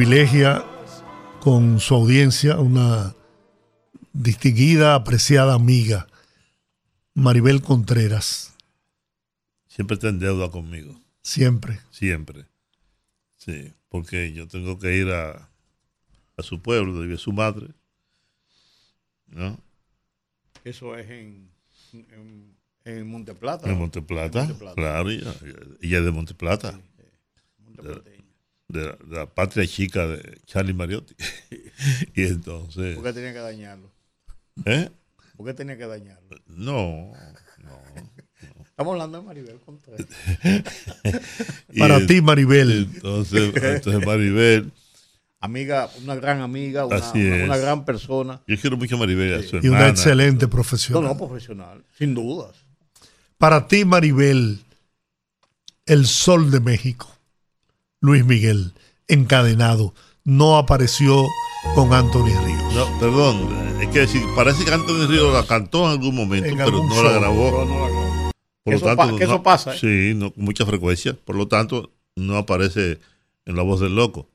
[0.02, 0.66] Privilegia
[1.42, 3.16] con su audiencia una
[4.14, 6.08] distinguida, apreciada amiga,
[7.14, 8.56] Maribel Contreras.
[9.68, 11.00] Siempre está en deuda conmigo.
[11.22, 11.82] Siempre.
[11.92, 12.48] Siempre.
[13.38, 15.52] Sí, porque yo tengo que ir a,
[16.36, 17.68] a su pueblo, donde vive su madre.
[19.28, 19.56] ¿No?
[20.64, 21.52] Eso es en,
[21.94, 23.70] en, en Monteplata.
[23.70, 25.32] En Monteplata, claro, ella,
[25.80, 26.72] ella, es de Monteplata.
[26.72, 28.21] Sí,
[28.72, 31.16] de, la, patria chica de Charlie Mariotti.
[32.16, 32.96] y entonces.
[32.96, 33.92] ¿Por qué tenía que dañarlo?
[34.66, 34.90] ¿Eh?
[35.36, 36.42] ¿Por qué tenía que dañarlo?
[36.48, 37.14] No,
[37.64, 37.82] no.
[38.62, 40.08] Estamos hablando de Maribel Contreras.
[41.78, 42.90] Para ti, Maribel.
[42.94, 44.72] Entonces, entonces, Maribel.
[45.40, 48.42] Amiga, una gran amiga, una, una, gran persona.
[48.48, 51.04] Yo quiero mucho a Maribel, Y una excelente profesional.
[51.04, 52.56] No, no, profesional, sin dudas.
[53.40, 54.60] Para ti, Maribel,
[55.88, 57.21] el sol de México.
[58.02, 58.74] Luis Miguel,
[59.08, 59.94] encadenado,
[60.24, 61.28] no apareció
[61.76, 62.74] con Anthony Ríos.
[62.74, 66.84] No, perdón, es que decir, parece que Anthony Ríos la cantó en algún momento, pero
[66.84, 68.32] no la, grabó.
[68.64, 69.76] Por eso, lo tanto, eso pasa.
[69.76, 69.78] ¿eh?
[69.80, 71.16] Sí, no, con mucha frecuencia.
[71.26, 73.00] Por lo tanto, no aparece
[73.46, 74.28] en la voz del loco.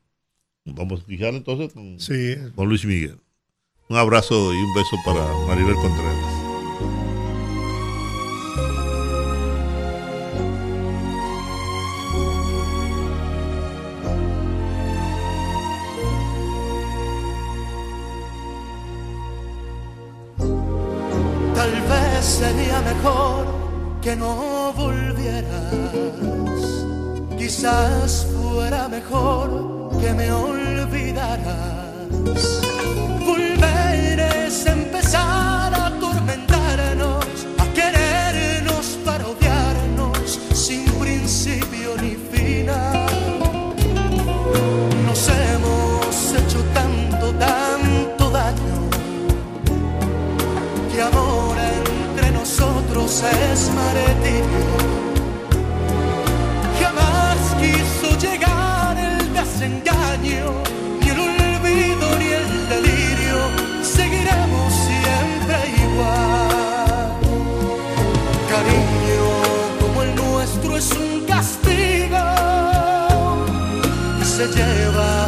[0.64, 1.99] Vamos a fijar entonces con,
[2.55, 3.19] con Luis Miguel.
[3.89, 6.36] Un abrazo y un beso para Maribel Contreras.
[22.25, 23.47] Sería mejor
[24.01, 25.73] que no volvieras.
[27.37, 31.97] Quizás fuera mejor que me olvidaras.
[33.25, 35.46] Volver es empezar
[56.81, 60.53] Jamás quiso llegar el desengaño,
[61.01, 63.39] ni el olvido ni el delirio.
[63.83, 67.17] Seguiremos siempre igual.
[68.51, 69.25] Cariño
[69.81, 72.19] como el nuestro es un castigo
[74.19, 75.26] que se lleva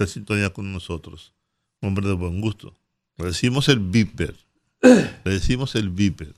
[0.00, 1.34] está en sintonía con nosotros.
[1.82, 2.74] hombre de buen gusto.
[3.18, 4.34] Le decimos el Viper.
[4.82, 6.34] Le decimos el Viper.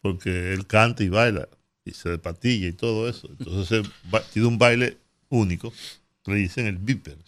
[0.00, 1.50] Porque él canta y baila
[1.84, 3.28] y se despatilla y todo eso.
[3.38, 3.86] Entonces
[4.32, 4.96] tiene un baile
[5.28, 5.70] único.
[6.24, 7.18] Le dicen el Viper.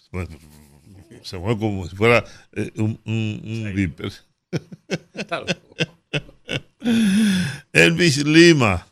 [1.21, 4.11] Se mueve como si fuera eh, un, un, Viper.
[7.71, 8.87] Elvis Lima.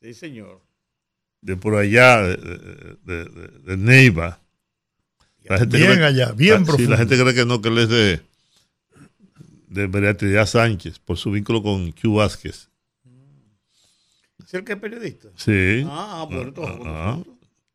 [0.00, 0.62] Sí, señor.
[1.42, 4.39] de por allá, de, de, de, Neiva.
[5.68, 6.84] Bien allá, bien profundo.
[6.84, 8.20] Sí, la gente cree que no, que él es de,
[9.68, 12.68] de Beatriz Sánchez, por su vínculo con Q Vázquez.
[14.44, 15.28] ¿Es el que es periodista?
[15.36, 15.84] Sí.
[15.86, 16.52] Ah, bueno,
[16.84, 17.22] ah,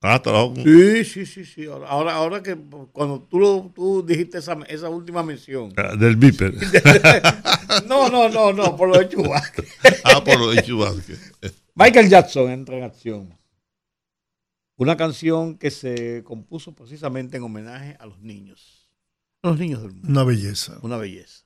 [0.02, 1.66] ah, ah Sí, sí, sí, sí.
[1.66, 2.58] Ahora, ahora que
[2.92, 5.72] cuando tú, lo, tú dijiste esa, esa última mención.
[5.78, 6.54] Ah, del Viper.
[7.88, 9.64] no, no, no, no, por lo de Chubasque.
[10.04, 11.16] ah, por lo de Chubasque.
[11.76, 13.34] Michael Jackson entra en acción.
[14.78, 18.90] Una canción que se compuso precisamente en homenaje a los niños.
[19.42, 20.08] A los niños del mundo.
[20.10, 20.80] Una belleza.
[20.82, 21.46] Una belleza.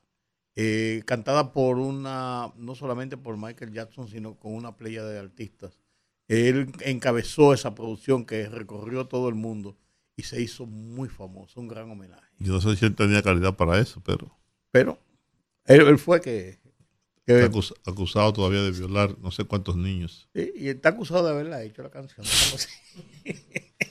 [0.56, 5.80] Eh, cantada por una, no solamente por Michael Jackson, sino con una playa de artistas.
[6.28, 9.76] Él encabezó esa producción que recorrió todo el mundo
[10.16, 12.30] y se hizo muy famoso, un gran homenaje.
[12.38, 14.38] Yo no sé si él tenía calidad para eso, pero...
[14.70, 14.98] Pero
[15.64, 16.59] él, fue que...
[17.38, 20.28] está acusado todavía de violar no sé cuántos niños.
[20.34, 22.26] Y está acusado de haberla hecho la canción.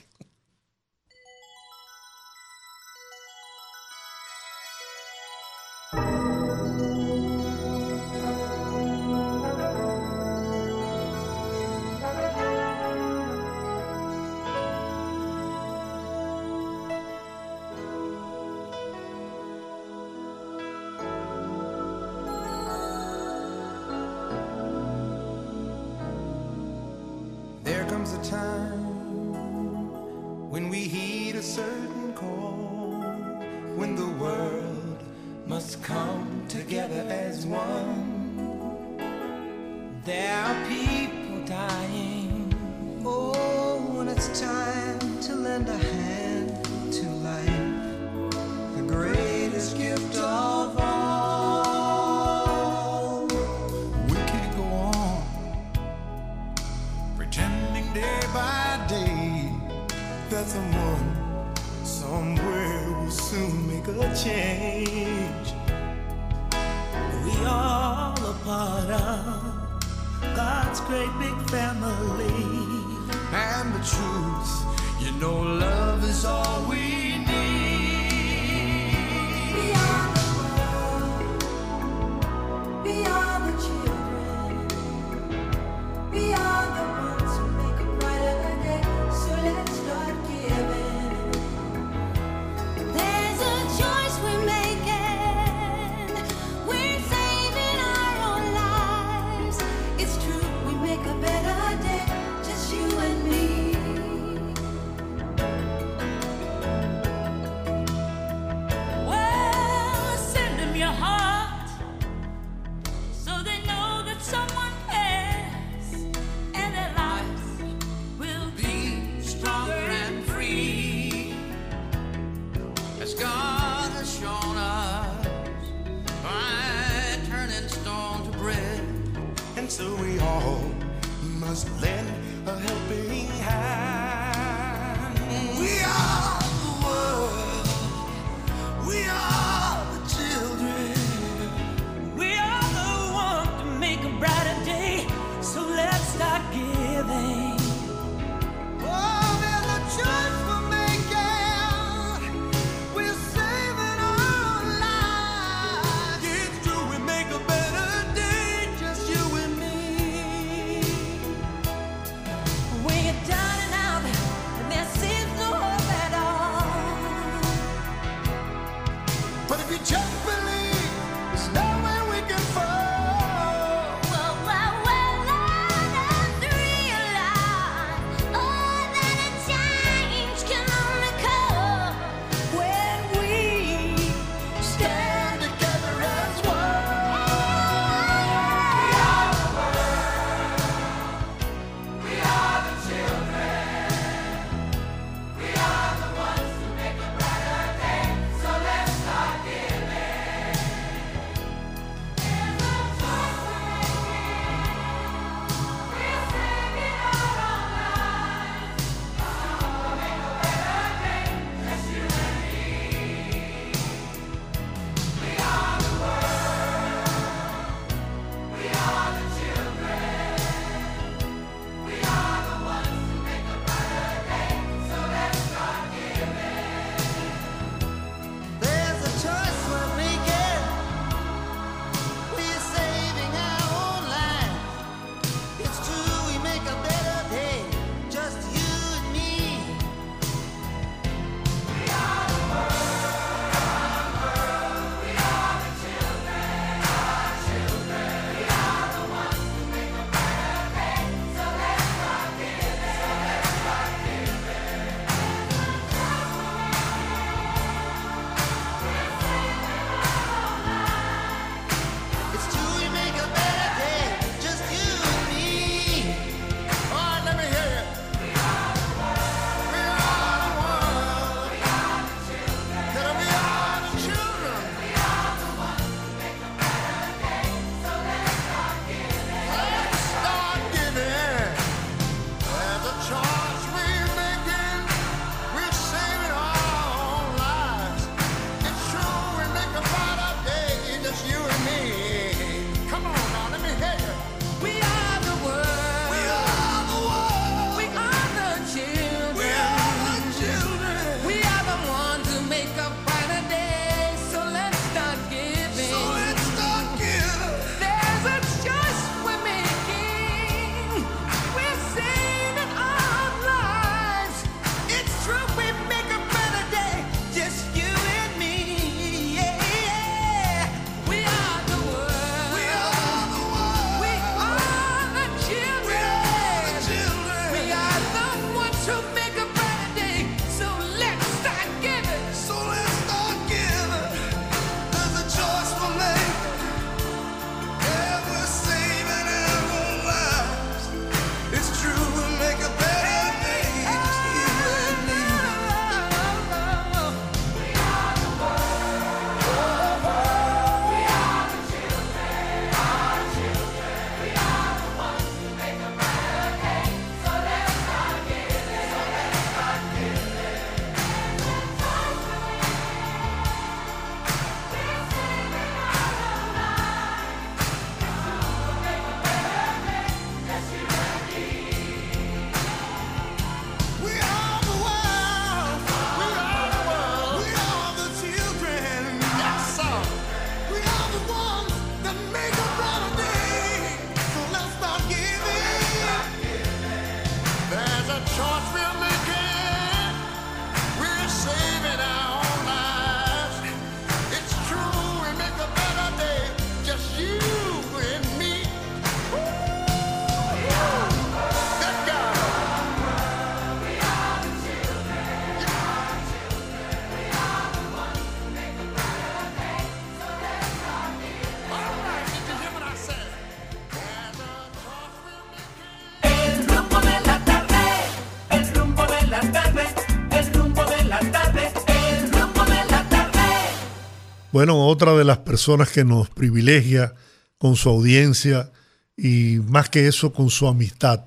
[424.52, 427.14] Bueno, otra de las personas que nos privilegia
[427.56, 428.72] con su audiencia
[429.16, 431.24] y más que eso con su amistad,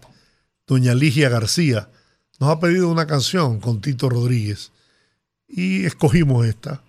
[0.68, 1.88] doña Ligia García,
[2.40, 4.74] nos ha pedido una canción con Tito Rodríguez
[5.48, 6.82] y escogimos esta.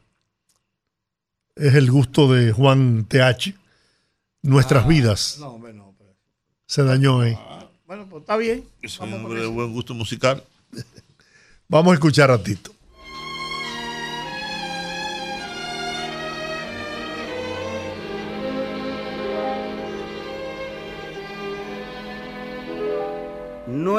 [1.55, 3.55] Es el gusto de Juan TH.
[4.43, 5.37] Nuestras ah, vidas.
[5.39, 5.95] No, bueno,
[6.66, 7.35] Se dañó ahí.
[7.39, 8.64] Ah, bueno, pues está bien.
[8.82, 10.43] Es un hombre de buen gusto musical.
[11.68, 12.73] Vamos a escuchar a Tito.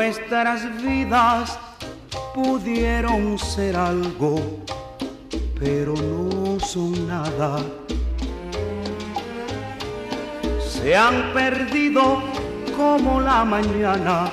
[0.06, 1.58] Nuestras vidas
[2.36, 4.36] pudieron ser algo,
[5.60, 7.58] pero no son nada.
[10.60, 12.22] Se han perdido
[12.78, 14.30] como la mañana,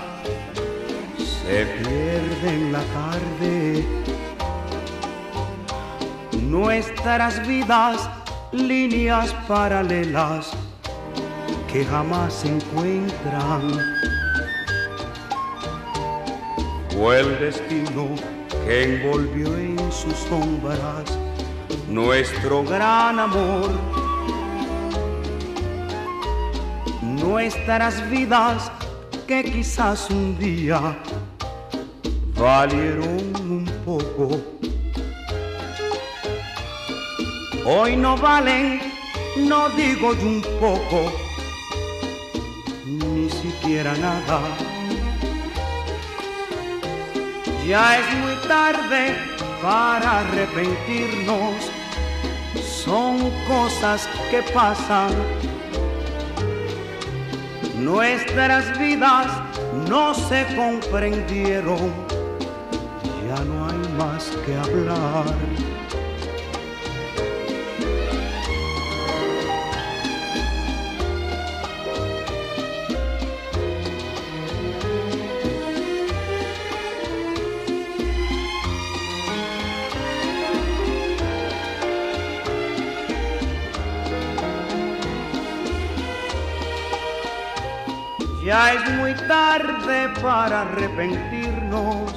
[1.17, 3.87] se pierden la tarde.
[6.43, 8.11] Nuestras vidas,
[8.53, 10.51] líneas paralelas
[11.67, 14.03] que jamás se encuentran
[16.95, 18.09] fue el destino
[18.67, 21.05] que envolvió en sus sombras
[21.89, 23.71] nuestro gran amor.
[27.03, 28.71] Nuestras vidas
[29.27, 30.99] que quizás un día
[32.37, 34.41] valieron un poco.
[37.65, 38.81] Hoy no valen,
[39.37, 41.13] no digo yo un poco,
[42.85, 44.72] ni siquiera nada
[47.67, 49.17] ya es muy tarde
[49.63, 51.71] para arrepentirnos,
[52.85, 55.11] son cosas que pasan.
[57.79, 59.27] Nuestras vidas
[59.89, 61.93] no se comprendieron,
[63.29, 65.72] ya no hay más que hablar.
[88.53, 92.13] Ya es muy tarde para arrepentirnos,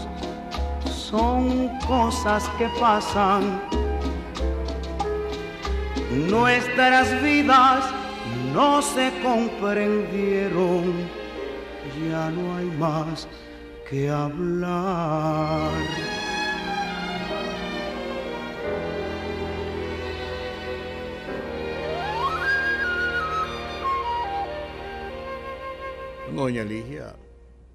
[0.93, 3.61] son cosas que pasan.
[6.11, 7.85] Nuestras vidas
[8.53, 11.07] no se comprendieron,
[12.05, 13.29] ya no hay más
[13.89, 15.71] que hablar.
[26.35, 27.15] Doña Ligia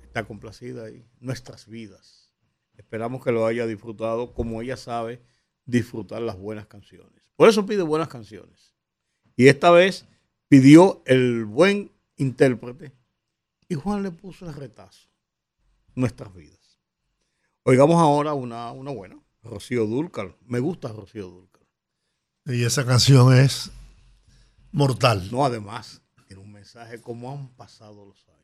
[0.02, 1.04] está complacida ahí.
[1.18, 2.32] Nuestras vidas.
[2.76, 5.22] Esperamos que lo haya disfrutado como ella sabe
[5.64, 7.22] disfrutar las buenas canciones.
[7.36, 8.74] Por eso pide buenas canciones.
[9.36, 10.06] Y esta vez
[10.48, 12.92] pidió el buen intérprete
[13.68, 15.08] y Juan le puso el retazo.
[15.94, 16.80] Nuestras vidas.
[17.62, 19.18] Oigamos ahora una, una buena.
[19.42, 20.36] Rocío Dúrcal.
[20.46, 21.66] Me gusta Rocío Dúrcal.
[22.46, 23.70] Y esa canción es
[24.72, 25.30] mortal.
[25.30, 28.39] No, además, tiene un mensaje como han pasado los años.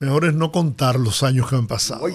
[0.00, 2.06] Mejor es no contar los años que han pasado.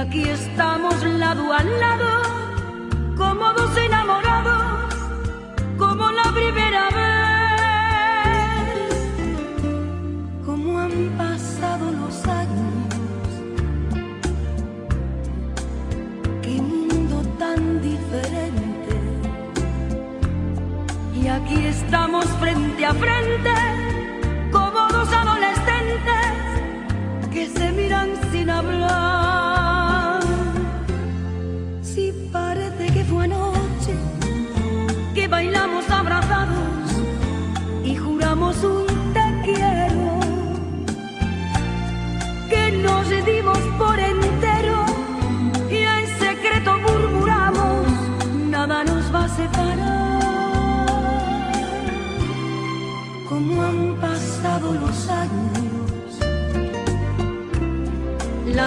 [0.00, 2.22] Aquí estamos lado a lado,
[3.16, 4.94] como dos enamorados,
[5.76, 7.10] como la primera vez.
[10.46, 13.24] Como han pasado los años,
[16.42, 18.94] qué mundo tan diferente.
[21.20, 23.59] Y aquí estamos frente a frente,
[27.54, 29.39] se miran sin hablar.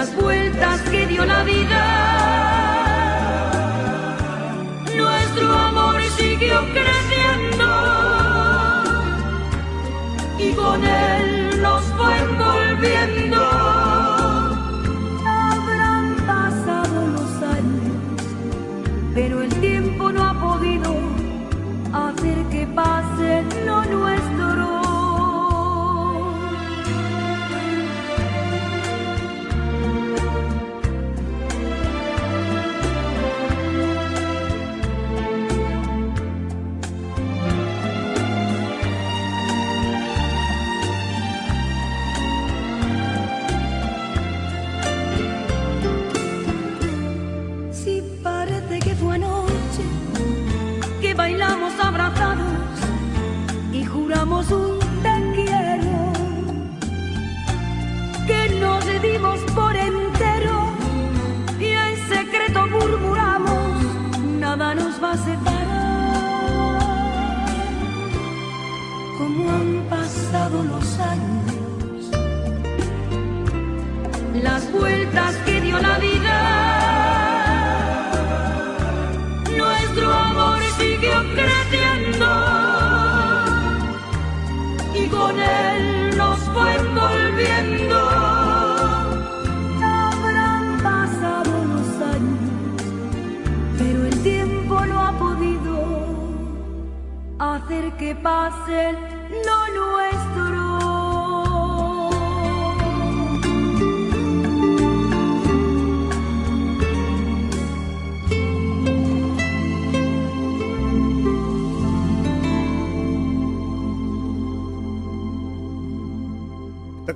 [0.04, 1.82] las vueltas que dio la vida.
[4.98, 7.70] Nuestro amor siguió creciendo
[10.40, 13.33] y con él nos fue envolviendo.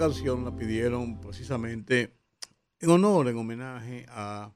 [0.08, 2.14] La pidieron precisamente
[2.80, 4.53] en honor, en homenaje a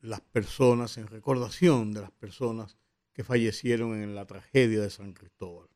[0.00, 2.76] las personas, en recordación de las personas
[3.14, 5.68] que fallecieron en la tragedia de San Cristóbal.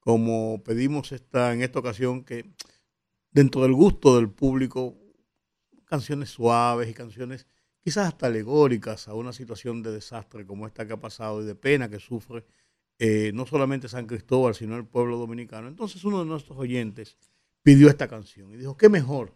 [0.00, 2.50] Como pedimos esta, en esta ocasión que
[3.30, 4.96] dentro del gusto del público,
[5.84, 7.46] canciones suaves y canciones
[7.82, 11.54] quizás hasta alegóricas a una situación de desastre como esta que ha pasado y de
[11.54, 12.46] pena que sufre
[12.98, 15.68] eh, no solamente San Cristóbal, sino el pueblo dominicano.
[15.68, 17.18] Entonces uno de nuestros oyentes
[17.66, 19.34] pidió esta canción y dijo, qué mejor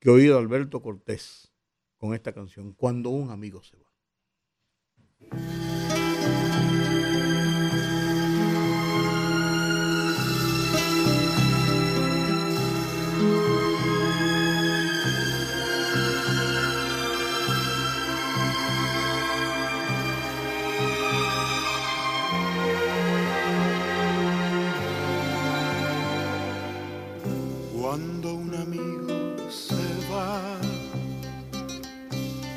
[0.00, 1.52] que oír a Alberto Cortés
[1.98, 3.86] con esta canción, Cuando un amigo se va.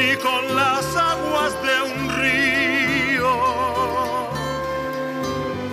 [0.00, 3.32] ni con las aguas de un río.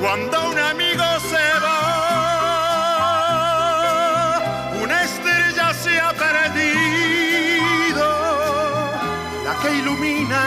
[0.01, 1.79] Cuando un amigo se va,
[4.83, 8.07] una estrella se ha perdido,
[9.45, 10.39] la que ilumina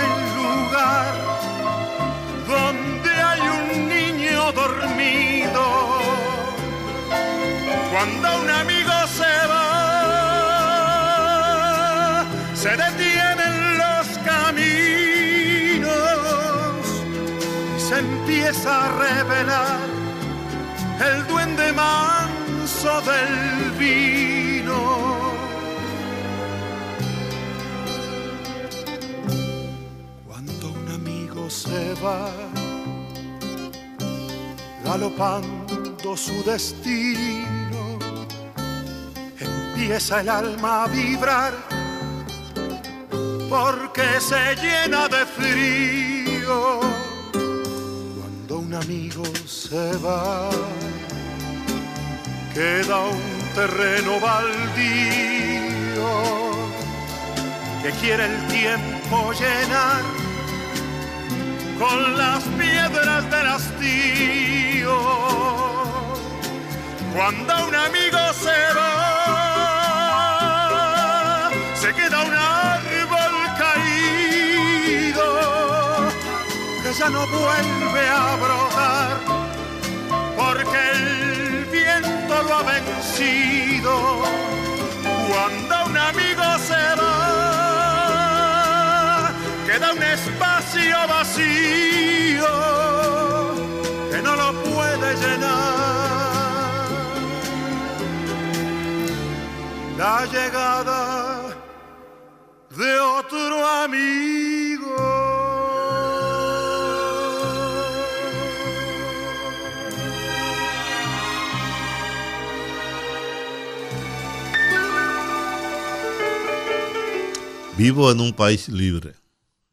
[18.51, 19.79] empieza a revelar
[21.09, 24.81] el duende manso del vino.
[30.27, 32.29] Cuando un amigo se va,
[34.85, 38.01] galopando su destino,
[39.39, 41.53] empieza el alma a vibrar
[43.49, 47.00] porque se llena de frío
[48.81, 50.51] amigo se va,
[52.55, 56.11] queda un terreno baldío
[57.83, 60.03] que quiere el tiempo llenar
[61.79, 64.97] con las piedras del hastío.
[67.15, 69.11] Cuando un amigo se va,
[71.75, 75.29] se queda un árbol caído
[76.83, 78.37] que ya no vuelve a
[82.65, 84.23] vencido
[85.29, 87.11] cuando un amigo se va.
[89.67, 92.47] Queda un espacio vacío
[94.11, 95.61] que no lo puede llenar.
[99.99, 101.41] La llegada
[102.71, 104.60] de otro amigo.
[117.83, 119.15] Vivo en un país libre,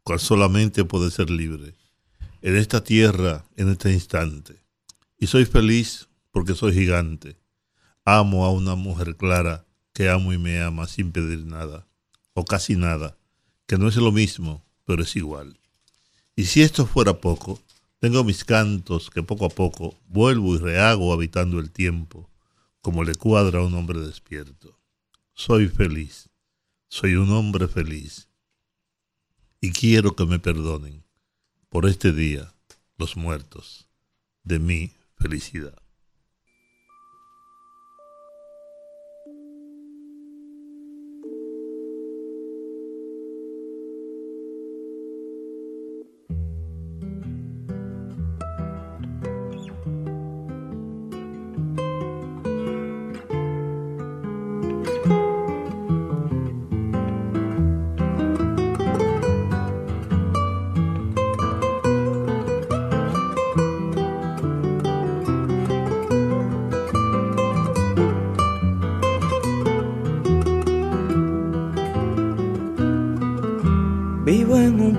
[0.01, 1.75] cual solamente puede ser libre,
[2.41, 4.55] en esta tierra, en este instante.
[5.19, 7.35] Y soy feliz porque soy gigante.
[8.05, 11.85] Amo a una mujer clara que amo y me ama sin pedir nada,
[12.33, 13.17] o casi nada,
[13.65, 15.59] que no es lo mismo, pero es igual.
[16.33, 17.59] Y si esto fuera poco,
[17.99, 22.29] tengo mis cantos que poco a poco vuelvo y rehago habitando el tiempo,
[22.79, 24.79] como le cuadra a un hombre despierto.
[25.33, 26.26] Soy feliz
[26.89, 28.29] soy un hombre feliz
[29.59, 31.03] y quiero que me perdonen
[31.69, 32.53] por este día
[32.97, 33.89] los muertos
[34.43, 35.81] de mi felicidad.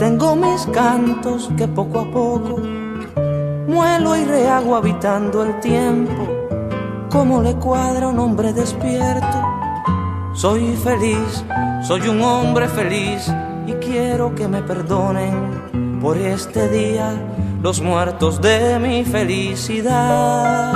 [0.00, 2.58] tengo mis cantos que poco a poco
[3.68, 6.26] muelo y rehago habitando el tiempo,
[7.10, 9.44] como le cuadra un hombre despierto.
[10.32, 11.44] Soy feliz,
[11.86, 13.30] soy un hombre feliz
[13.66, 17.12] y quiero que me perdonen por este día
[17.62, 20.72] los muertos de mi felicidad.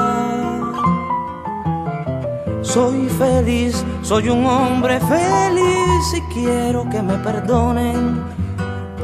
[2.61, 8.44] Soy feliz, soy un hombre feliz y quiero que me perdonen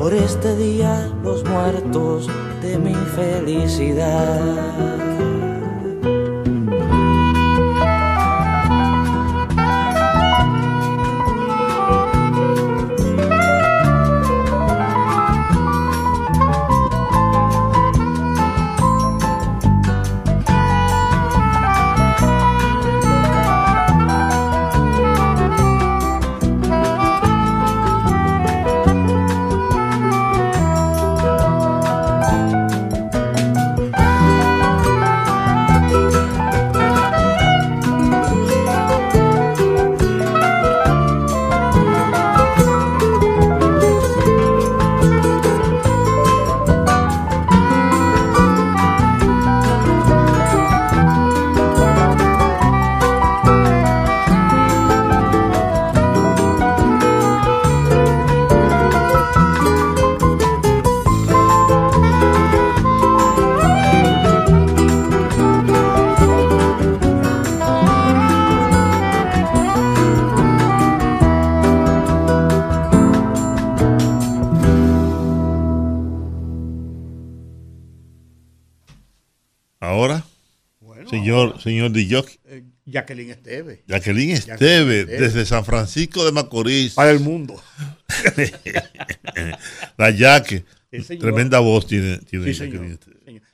[0.01, 2.27] por este día los muertos
[2.63, 5.10] de mi felicidad.
[81.61, 83.85] Señor de eh, Jacqueline Esteve.
[83.87, 86.95] Jacqueline Esteve, desde San Francisco de Macorís.
[86.95, 87.61] Para el mundo.
[89.97, 90.65] la Jaque.
[91.21, 92.21] Tremenda voz tiene,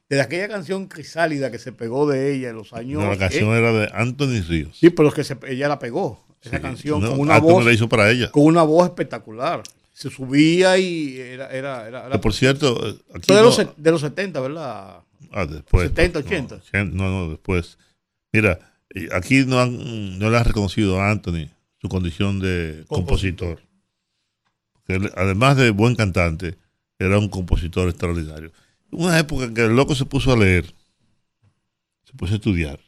[0.09, 3.03] Desde aquella canción Crisálida que se pegó de ella en los años.
[3.03, 4.79] No, la canción era de Anthony Ríos.
[4.79, 6.25] Sí, pero es que ella la pegó.
[6.43, 7.65] Esa canción con una voz.
[7.65, 8.31] la hizo para ella.
[8.31, 9.63] Con una voz espectacular.
[9.93, 11.49] Se subía y era.
[11.49, 12.99] era, era, por cierto.
[13.15, 15.01] Aquí de, los, de los 70, ¿verdad?
[15.33, 15.89] Ah, después.
[15.89, 16.61] 70, 80.
[16.85, 17.79] No, no, después.
[18.33, 18.59] Mira,
[19.13, 21.49] aquí no, han, no le ha reconocido a Anthony
[21.81, 23.63] su condición de compositor.
[25.17, 26.59] además de buen cantante,
[26.99, 28.53] era un compositor extraordinario.
[28.91, 30.75] Una época en que el loco se puso a leer,
[32.05, 32.81] se puso a estudiar,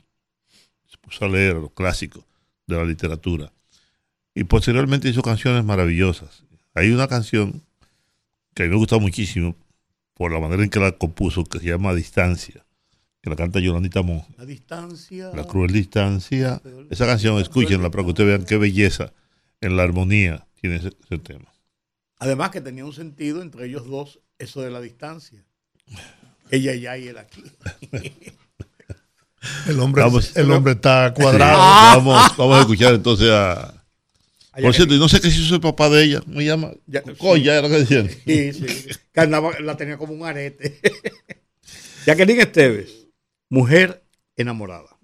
[0.86, 2.24] se puso a leer los clásicos
[2.66, 3.52] de la literatura.
[4.34, 6.44] Y posteriormente hizo canciones maravillosas.
[6.74, 7.62] Hay una canción
[8.54, 9.56] que a mí me gusta muchísimo
[10.14, 12.64] por la manera en que la compuso, que se llama Distancia,
[13.20, 14.28] que la canta Yolandita Monge.
[14.36, 15.30] La distancia.
[15.34, 16.60] La cruel distancia.
[16.90, 19.12] Esa canción, escúchenla para que ustedes vean qué belleza
[19.60, 21.52] en la armonía tiene ese, ese tema.
[22.18, 25.44] Además que tenía un sentido entre ellos dos eso de la distancia.
[26.50, 27.42] Ella ya y él aquí.
[29.68, 30.36] El hombre, Vamos.
[30.36, 31.56] el hombre está cuadrado.
[32.04, 33.72] Vamos, vamos a escuchar entonces a.
[34.60, 36.20] Por cierto, y no sé qué hizo el papá de ella.
[36.26, 36.72] Me llama.
[36.86, 38.08] Ya- Coya, era lo que decían.
[38.26, 38.66] Sí, sí.
[39.12, 40.80] Que andaba, la tenía como un arete.
[42.06, 42.97] Jacqueline Esteves,
[43.50, 44.04] mujer
[44.36, 44.97] enamorada.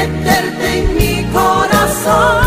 [0.00, 2.39] meterte en mi corazón.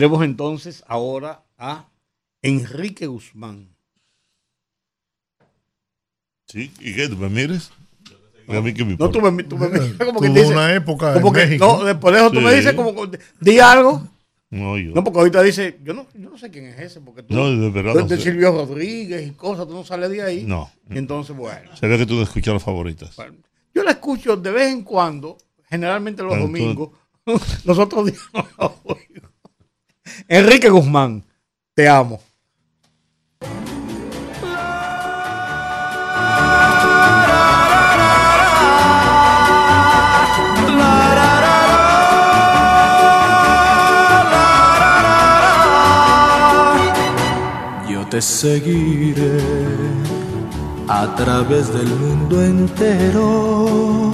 [0.00, 1.86] Tenemos entonces ahora a
[2.42, 3.68] Enrique Guzmán.
[6.46, 7.06] Sí, ¿y qué?
[7.08, 7.70] ¿Tú me mires?
[8.48, 10.74] A mí que me No, tú me, tú me miras como que Tuvo dices- una
[10.74, 11.66] época como en que, México.
[11.66, 12.94] No, después de eso tú me dices como,
[13.40, 14.08] di algo.
[14.48, 14.90] No, yo.
[14.92, 17.48] No, porque ahorita dice, yo no, yo no sé quién es ese, porque tú, No,
[17.50, 18.22] de verdad tú no de sé.
[18.24, 20.44] Silvio Rodríguez y cosas, tú no sales de ahí.
[20.44, 20.68] No.
[20.90, 23.14] Y entonces, bueno, Se ve que tú no escuchas las favoritas.
[23.74, 25.36] yo la escucho de vez en cuando,
[25.68, 26.90] generalmente los Pero tú- domingos.
[27.64, 29.29] Los otros días no la oigo.
[30.28, 31.24] Enrique Guzmán,
[31.74, 32.20] te amo.
[47.88, 49.40] Yo te seguiré
[50.88, 54.10] a través del mundo entero.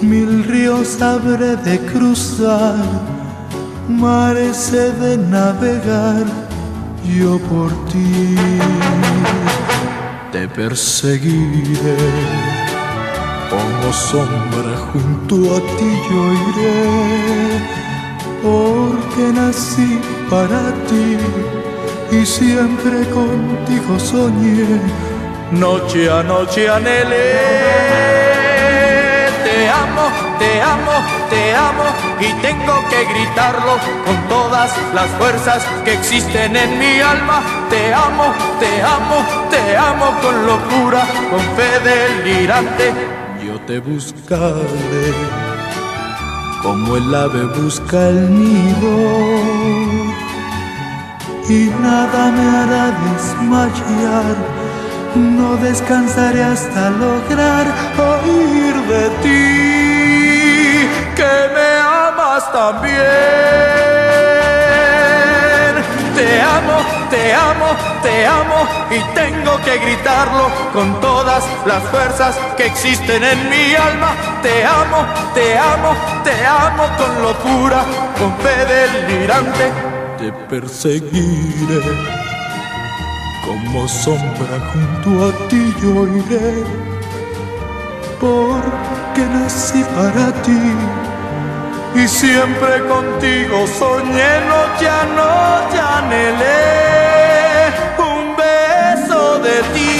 [0.00, 2.76] Mil ríos habré de cruzar,
[3.88, 6.24] mares de navegar.
[7.04, 8.36] Yo por ti
[10.32, 11.96] te perseguiré.
[13.50, 16.80] Como sombra junto a ti yo iré,
[18.42, 21.16] porque nací para ti
[22.10, 24.80] y siempre contigo soñé.
[25.52, 28.35] Noche a noche anhelé.
[30.38, 30.92] Te amo,
[31.30, 31.84] te amo,
[32.20, 37.42] y tengo que gritarlo con todas las fuerzas que existen en mi alma.
[37.70, 39.18] Te amo, te amo,
[39.50, 42.92] te amo con locura, con fe delirante.
[43.44, 45.12] Yo te buscaré
[46.62, 48.92] como el ave busca el nido
[51.48, 54.36] y nada me hará desmayar.
[55.14, 57.66] No descansaré hasta lograr
[57.96, 59.75] oír de ti
[61.26, 62.96] que me amas también.
[66.14, 66.76] Te amo,
[67.10, 67.68] te amo,
[68.02, 68.58] te amo
[68.90, 74.14] y tengo que gritarlo con todas las fuerzas que existen en mi alma.
[74.42, 75.04] Te amo,
[75.34, 75.94] te amo,
[76.24, 77.84] te amo con locura,
[78.18, 79.72] con fe delirante.
[80.18, 81.82] Te perseguiré
[83.44, 86.64] como sombra junto a ti yo iré,
[88.18, 91.05] porque nací para ti
[91.96, 96.62] y siempre contigo soñé noche a noche anhelé
[97.98, 99.95] un beso de ti.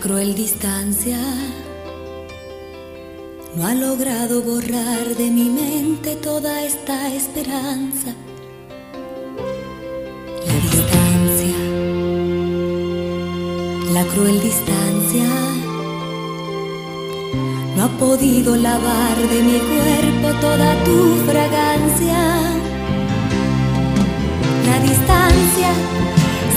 [0.00, 1.18] Cruel distancia,
[3.54, 8.14] no ha logrado borrar de mi mente toda esta esperanza.
[10.46, 11.56] La distancia,
[13.92, 15.28] la cruel distancia,
[17.76, 22.20] no ha podido lavar de mi cuerpo toda tu fragancia.
[24.66, 26.09] La distancia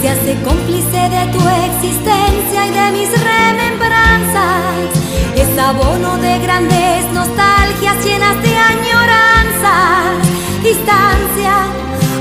[0.04, 4.92] se hace cómplice de tu existencia y de mis remembranzas.
[5.34, 10.28] Es abono de grandes nostalgias llenas de añoranzas.
[10.62, 11.56] Distancia,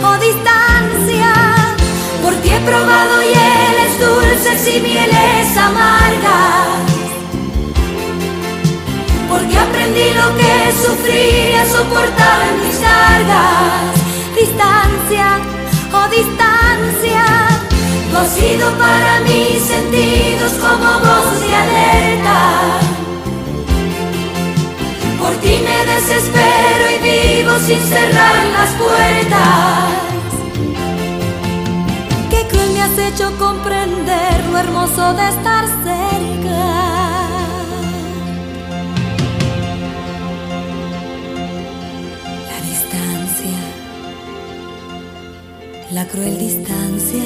[0.04, 1.32] oh distancia,
[2.22, 6.86] por ti he probado hieles dulces y mieles amargas.
[9.28, 13.90] Porque aprendí lo que es sufrir y a soportar mis cargas.
[14.36, 15.40] Distancia,
[15.92, 17.41] oh distancia,
[18.20, 22.40] sido para mis sentidos como voz de alerta.
[25.18, 29.88] Por ti me desespero y vivo sin cerrar las puertas.
[32.30, 36.62] Qué cruel me has hecho comprender lo hermoso de estar cerca.
[42.50, 43.58] La distancia,
[45.90, 47.24] la cruel distancia,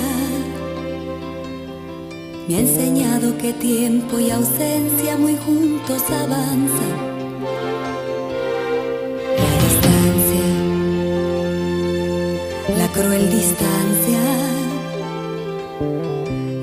[2.48, 6.97] me ha enseñado que tiempo y ausencia muy juntos avanzan.
[9.43, 10.47] La distancia,
[12.78, 14.20] la cruel distancia,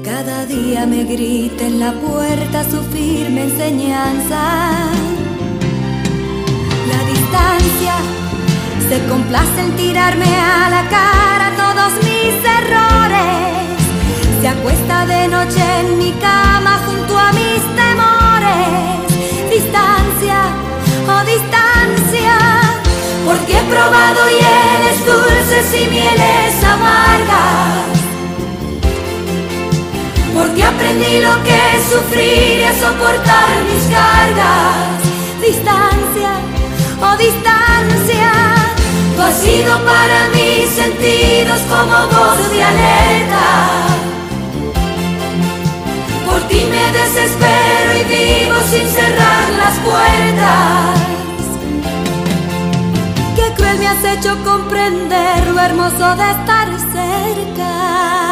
[0.04, 4.90] cada día me grita en la puerta su firme enseñanza.
[6.92, 7.96] La distancia
[8.88, 13.53] se complace en tirarme a la cara todos mis errores.
[14.44, 19.10] Se acuesta de noche en mi cama junto a mis temores.
[19.50, 20.40] Distancia,
[21.08, 22.36] oh distancia,
[23.26, 27.88] porque he probado hieles dulces y mieles amargas.
[30.34, 35.00] Porque aprendí lo que sufrir y a soportar mis cargas.
[35.40, 36.32] Distancia,
[37.02, 38.32] oh distancia,
[39.16, 44.04] tú has sido para mis sentidos como voz de alerta.
[46.54, 51.00] Ti me desespero y vivo sin cerrar las puertas.
[53.36, 58.23] Qué cruel me has hecho comprender lo hermoso de estar cerca.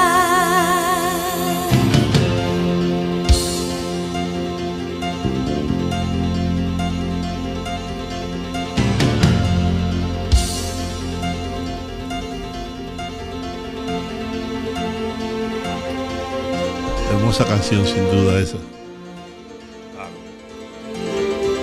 [17.32, 18.58] Hermosa canción, sin duda, esa.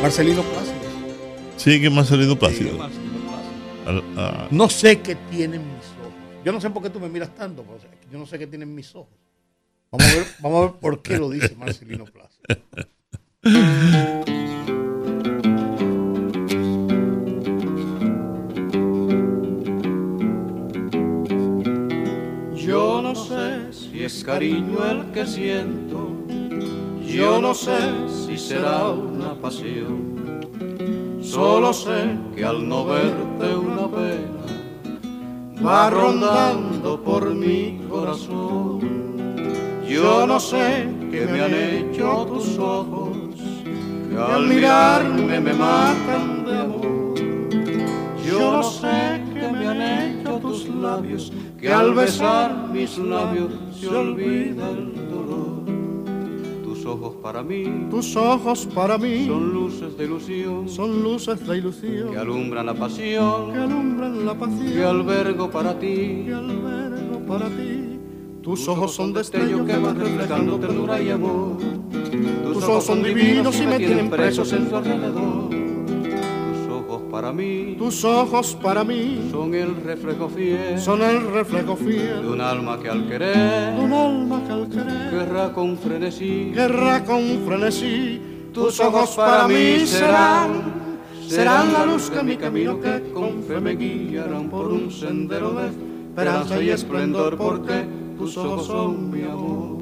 [0.00, 0.74] Marcelino Plácido.
[1.58, 2.70] Sí, que Marcelino Plácido.
[2.72, 3.84] Sí, Marcelino Plácido.
[3.86, 6.14] Al- ah, No sé qué tienen mis ojos.
[6.42, 7.80] Yo no sé por qué tú me miras tanto, pero
[8.10, 9.12] yo no sé qué tienen mis ojos.
[9.92, 12.64] Vamos a ver, vamos a ver por qué lo dice Marcelino Plácido.
[24.28, 26.10] cariño el que siento,
[27.00, 27.78] yo no sé
[28.08, 30.52] si será una pasión.
[31.22, 34.44] Solo sé que al no verte una pena
[35.66, 38.80] va rondando por mi corazón.
[39.88, 43.16] Yo no sé qué me han hecho tus ojos,
[44.10, 47.14] que al mirarme me matan de amor.
[48.28, 53.88] Yo no sé qué me han hecho tus labios, que al besar mis labios se
[53.88, 55.64] olvida el dolor.
[56.62, 61.58] Tus ojos para mí, Tus ojos para mí son luces de ilusión, son luces de
[61.58, 66.22] ilusión que alumbran la pasión, que alumbran la pasión que albergo para ti.
[66.26, 67.98] que albergo para ti.
[68.42, 71.58] Tus ojos son destellos que van reflejando ternura y amor.
[72.44, 75.47] Tus ojos son divinos y me tienen presos en su alrededor.
[77.18, 81.74] Tus ojos para mí, Tus ojos para mí son el reflejo fiel son el reflejo
[81.74, 86.52] de un alma que al de querer un alma que al querer guerra con frenesí.
[86.54, 88.20] guerra con frenesí.
[88.54, 90.62] Tus ojos para mí serán,
[91.26, 95.68] serán la luz que mi camino que con fe me guiarán por un sendero de
[95.70, 97.84] esperanza y esplendor porque
[98.16, 99.78] tus ojos son mi amor.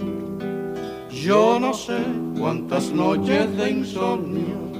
[1.11, 1.99] Yo no sé
[2.39, 4.76] cuántas noches de insomnio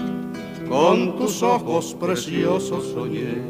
[0.69, 3.43] con tus ojos preciosos soñé.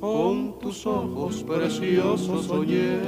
[0.00, 2.98] con tus ojos preciosos soñé.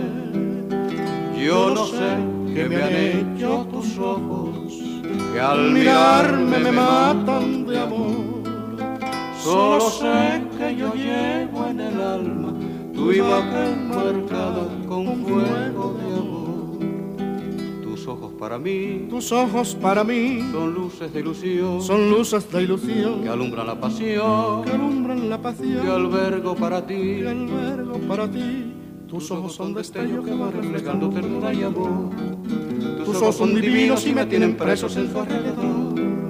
[1.38, 2.16] Yo no sé
[2.52, 4.74] qué me han hecho tus ojos,
[5.32, 8.38] que al mirarme me matan de amor.
[9.40, 12.57] Solo sé que yo llevo en el alma
[12.98, 16.78] tu imagen marcada con fuego de amor.
[17.84, 22.62] Tus ojos para mí Tus ojos para mí son luces de ilusión son luces de
[22.62, 26.94] ilusión que alumbran la pasión que alumbran la pasión que albergo para ti.
[26.94, 28.74] que albergo para ti.
[29.06, 32.10] Tus ojos son destellos que van reflejando ternura y amor.
[33.04, 36.27] Tus ojos son divinos y me tienen presos en su alrededor.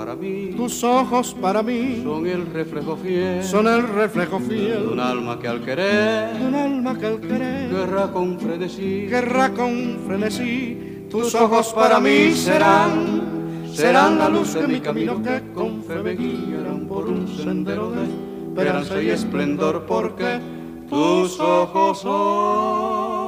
[0.00, 4.38] Tus ojos para mí Tus ojos para mí son el reflejo fiel son el reflejo
[4.38, 8.38] de fiel un alma que al de querer un alma que al querer guerra con
[8.38, 9.06] frenesí.
[9.06, 11.06] guerra con frenesí.
[11.10, 16.14] Tus ojos para mí serán, serán la luz de mi camino que con fe me
[16.14, 18.04] guiarán por un sendero de
[18.48, 20.40] esperanza y esplendor porque
[20.88, 23.19] tus ojos son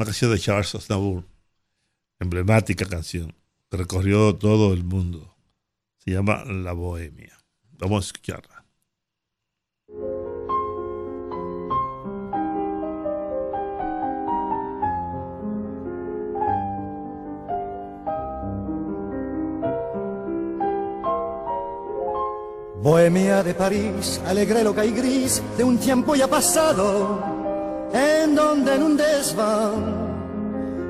[0.00, 1.24] Una canción de Charles Aznavour,
[2.18, 3.34] emblemática canción,
[3.70, 5.36] que recorrió todo el mundo.
[5.98, 7.36] Se llama La Bohemia.
[7.72, 8.64] Vamos a escucharla.
[22.82, 27.39] Bohemia de París, alegre loca y gris de un tiempo ya pasado.
[27.92, 30.00] En donde en un desván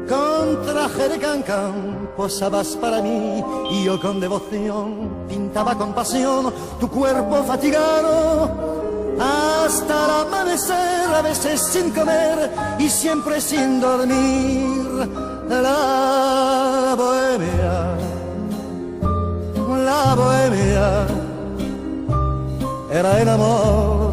[0.08, 6.88] con traje de cancán posabas para mí y yo con devoción pintaba con pasión tu
[6.88, 8.70] cuerpo fatigado
[9.20, 14.86] hasta el amanecer, a veces sin comer y siempre sin dormir.
[15.48, 17.96] La bohemia,
[19.84, 21.06] la bohemia,
[22.90, 24.12] era el amor,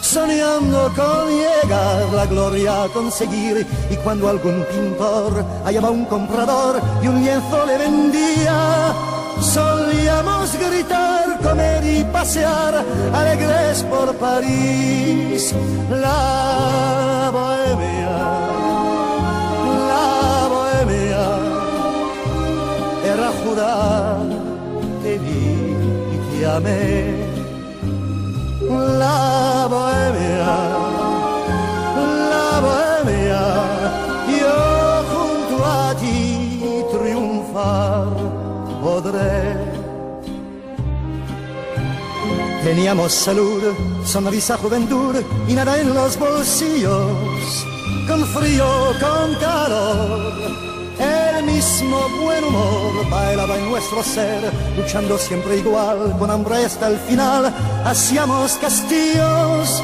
[0.00, 3.66] soñando con llegar la gloria a conseguir.
[3.90, 8.94] Y cuando algún pintor hallaba un comprador y un lienzo le vendía,
[9.40, 15.54] solíamos gritar, comer y pasear alegres por París.
[15.90, 18.18] La bohemia,
[19.90, 21.26] la bohemia,
[23.04, 24.18] era jurar,
[25.02, 25.74] te vi
[26.14, 27.39] y te amé.
[28.70, 30.46] La bohemia,
[32.30, 33.42] la bohemia,
[34.38, 38.06] yo junto a ti triunfar
[38.80, 39.56] podré.
[42.62, 43.74] Teníamos salud,
[44.04, 45.16] sonrisa, juventud
[45.48, 47.66] y nada en los bolsillos,
[48.06, 48.66] con frío,
[49.00, 50.69] con calor.
[51.60, 57.52] Mismo buen humor bailaba en nuestro ser, luchando siempre igual, con hambre hasta el final.
[57.84, 59.82] Hacíamos castillos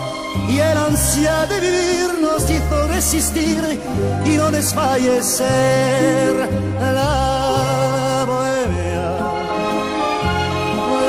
[0.49, 3.79] y el ansia de vivir nos hizo resistir
[4.25, 6.49] y no desfallecer.
[6.81, 9.19] La bohemia,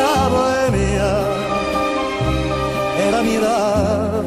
[0.01, 1.11] la bohemia
[3.07, 4.21] era mirar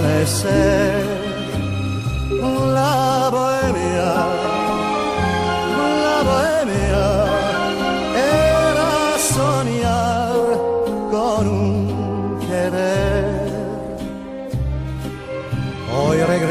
[0.00, 1.19] amanecer.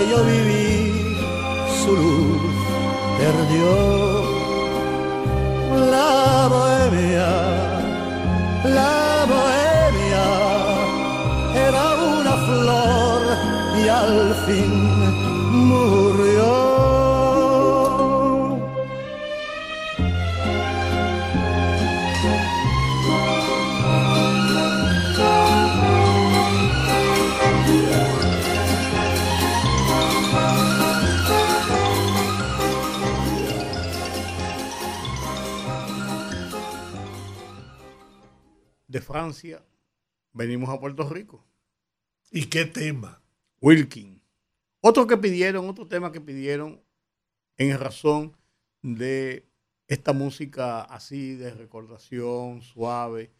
[0.00, 1.16] que yo viví,
[1.82, 2.40] su luz
[3.20, 3.70] perdió.
[5.94, 7.30] La bohemia,
[8.78, 10.26] la bohemia
[11.68, 11.84] era
[12.16, 13.20] una flor
[13.82, 14.99] y al fin
[39.00, 39.64] de Francia,
[40.32, 41.42] venimos a Puerto Rico.
[42.30, 43.22] ¿Y qué tema?
[43.60, 44.22] Wilkin.
[44.80, 46.82] Otro que pidieron, otro tema que pidieron
[47.56, 48.36] en razón
[48.82, 49.48] de
[49.88, 53.30] esta música así de recordación suave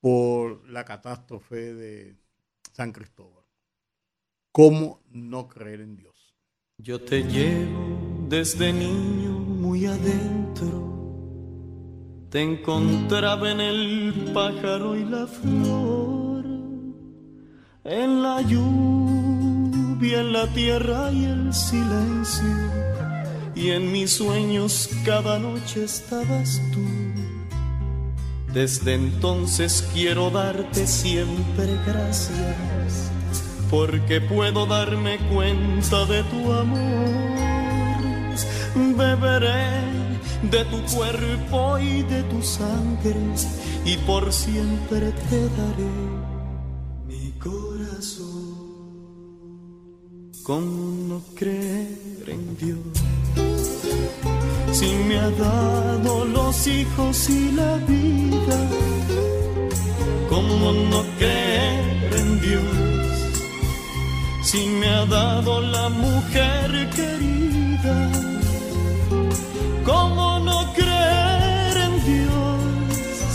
[0.00, 2.16] por la catástrofe de
[2.72, 3.44] San Cristóbal.
[4.52, 6.34] ¿Cómo no creer en Dios?
[6.78, 10.89] Yo te llevo desde niño muy adentro.
[12.30, 16.44] Te encontraba en el pájaro y la flor,
[17.82, 22.46] en la lluvia, en la tierra y el silencio.
[23.56, 26.84] Y en mis sueños cada noche estabas tú.
[28.54, 33.10] Desde entonces quiero darte siempre gracias,
[33.68, 37.10] porque puedo darme cuenta de tu amor.
[38.96, 40.09] Beberé
[40.42, 43.16] de tu cuerpo y de tu sangre,
[43.84, 45.94] y por siempre te daré
[47.06, 48.50] mi corazón.
[50.42, 52.78] ¿Cómo no creer en Dios?
[54.72, 58.58] Si me ha dado los hijos y la vida,
[60.28, 62.90] ¿cómo no creer en Dios?
[64.50, 68.39] si me ha dado la mujer querida.
[69.90, 73.26] ¿Cómo no creer en Dios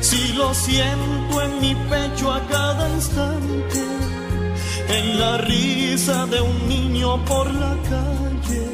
[0.00, 3.82] si lo siento en mi pecho a cada instante?
[4.88, 8.64] En la risa de un niño por la calle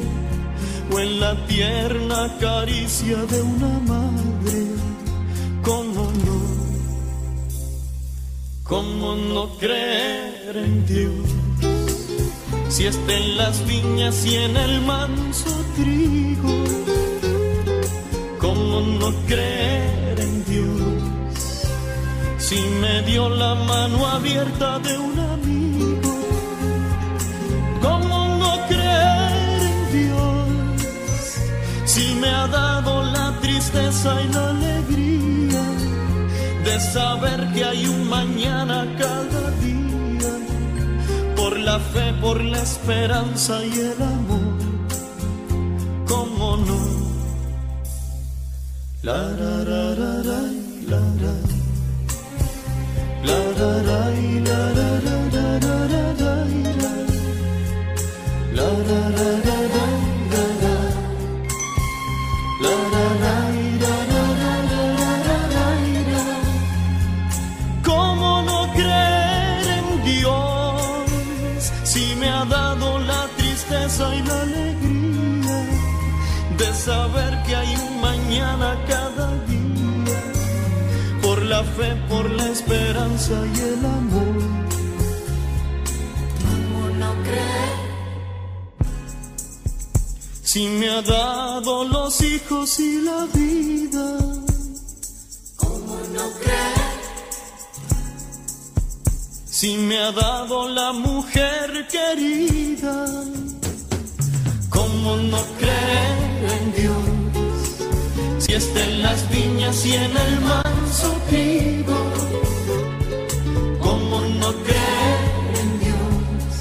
[0.93, 4.59] o en la tierna caricia de una madre.
[5.61, 6.39] ¿Cómo no?
[8.63, 11.39] ¿Cómo no creer en Dios?
[12.69, 16.63] Si está en las viñas y en el manso trigo,
[18.59, 21.65] ¿cómo no creer en Dios?
[22.37, 26.13] Si me dio la mano abierta de un amigo,
[27.81, 30.47] ¿cómo no creer en Dios?
[31.85, 35.63] Si me ha dado la tristeza y la alegría
[36.65, 40.33] de saber que hay un mañana cada día
[41.35, 44.57] por la fe, por la esperanza y el amor.
[46.07, 47.08] ¿Cómo no?
[67.83, 75.65] ¿Cómo no creer en Dios si me ha dado la tristeza y la alegría
[76.57, 77.88] de saber que hay un
[78.29, 80.21] mañana cada día?
[81.21, 84.35] Por la fe, por la esperanza y el amor.
[86.45, 87.79] ¿Cómo no creer?
[90.43, 94.17] Si me ha dado los hijos y la vida.
[95.55, 96.99] ¿Cómo no creer?
[99.45, 103.05] Si me ha dado la mujer querida,
[104.69, 107.18] ¿cómo no creer en Dios?
[108.49, 111.99] Si está en las viñas y en el manso trigo,
[113.79, 116.51] ¿cómo no creer en Dios?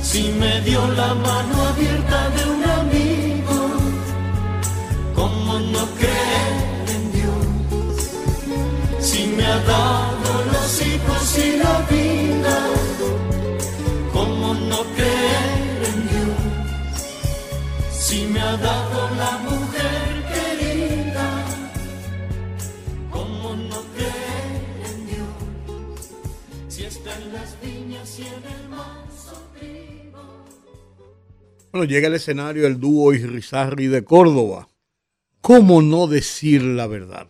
[0.00, 3.58] Si me dio la mano abierta de un amigo,
[5.16, 7.44] ¿cómo no creer en Dios?
[9.00, 12.56] Si me ha dado los hijos y la vida,
[14.12, 16.38] ¿cómo no creer en Dios?
[17.90, 20.07] Si me ha dado la mujer
[31.70, 34.68] Bueno, llega al escenario el dúo Irizarry de Córdoba.
[35.40, 37.28] ¿Cómo no decir la verdad?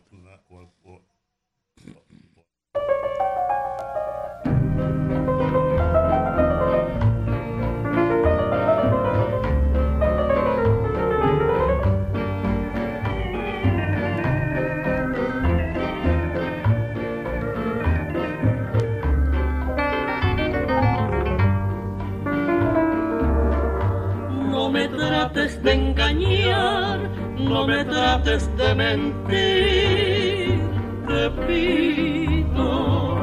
[28.28, 30.60] Trates de mentir,
[31.06, 33.18] te pido.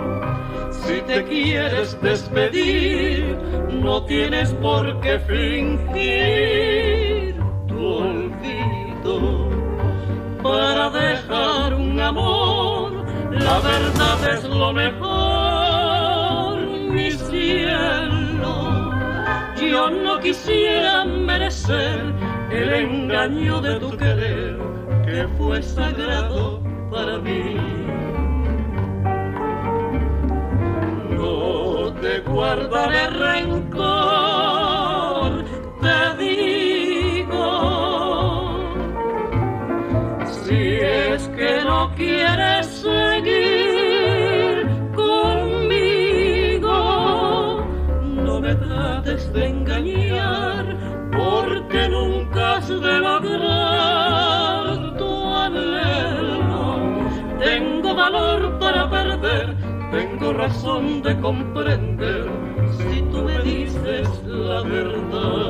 [0.71, 3.37] Si te quieres despedir,
[3.71, 6.55] no tienes por qué fingir
[7.67, 9.49] tu olvido.
[10.41, 16.57] Para dejar un amor, la verdad es lo mejor,
[16.91, 18.91] mi cielo.
[19.59, 22.13] Yo no quisiera merecer
[22.51, 24.44] el engaño de tu querer,
[25.37, 26.61] fue sagrado
[26.91, 27.55] para mí.
[31.11, 33.94] No te guardaré rencor,
[60.25, 62.25] tengo razón de comprender,
[62.77, 65.44] si tú me dices la verdad.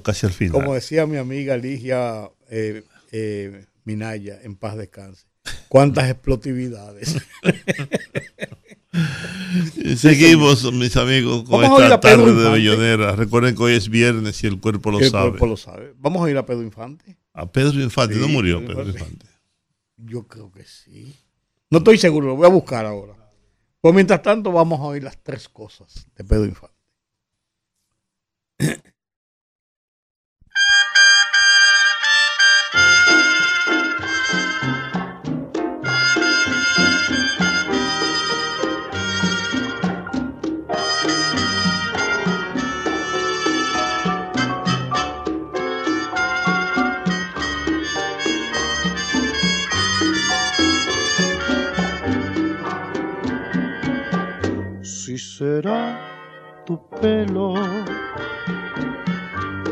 [0.00, 0.52] Llegando casi al final.
[0.52, 2.82] Como decía mi amiga Ligia eh,
[3.12, 5.26] eh, Minaya, en paz descanse.
[5.68, 7.16] ¿Cuántas explosividades?
[9.96, 12.50] Seguimos, mis amigos, con Vamos esta tarde de.
[12.50, 13.16] Bellonera.
[13.16, 15.30] Recuerden que hoy es viernes y el cuerpo lo El sabe.
[15.30, 15.94] cuerpo lo sabe.
[15.98, 17.16] Vamos a ir a Pedro Infante.
[17.32, 19.26] A Pedro Infante, Sí, no murió Pedro Pedro Infante.
[19.26, 19.40] Infante.
[19.96, 21.14] Yo creo que sí.
[21.70, 23.14] No estoy seguro, lo voy a buscar ahora.
[23.80, 26.76] Pues mientras tanto, vamos a oír las tres cosas de Pedro Infante.
[55.40, 55.96] Será
[56.66, 57.54] tu pelo,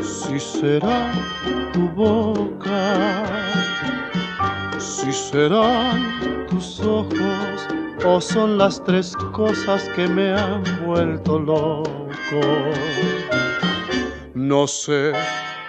[0.01, 1.11] si será
[1.73, 3.23] tu boca,
[4.79, 7.67] si serán tus ojos
[8.03, 12.41] o son las tres cosas que me han vuelto loco.
[14.33, 15.11] No sé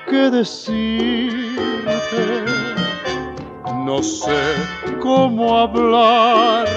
[0.08, 1.44] qué decirte,
[3.84, 4.40] no sé
[4.98, 6.70] cómo hablarte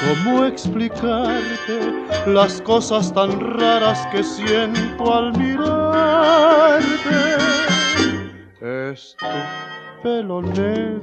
[0.00, 1.92] cómo explicarte
[2.26, 6.82] las cosas tan raras que siento al mirarte.
[8.60, 9.26] Es tu
[10.02, 11.00] pelo negro,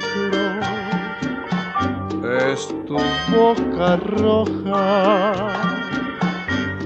[2.47, 2.97] es tu
[3.35, 5.33] boca roja,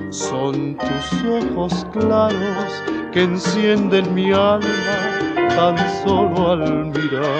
[0.10, 5.24] son tus ojos claros que encienden mi alma
[5.56, 7.34] tan solo al mirarlos.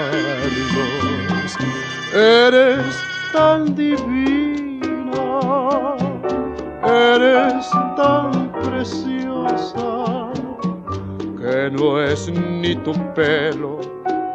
[2.14, 5.26] Eres tan divina,
[6.84, 10.30] eres tan preciosa,
[11.36, 13.80] que no es ni tu pelo,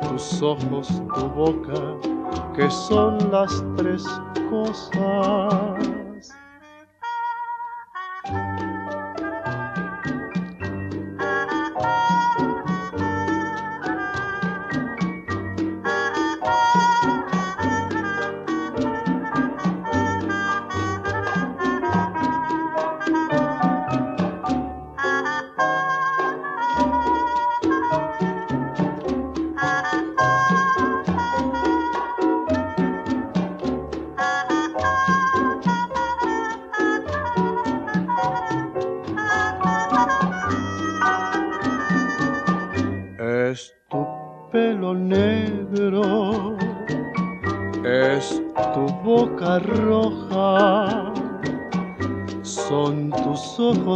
[0.02, 1.96] tus ojos, tu boca,
[2.54, 4.04] que son las tres
[4.50, 5.99] cosas.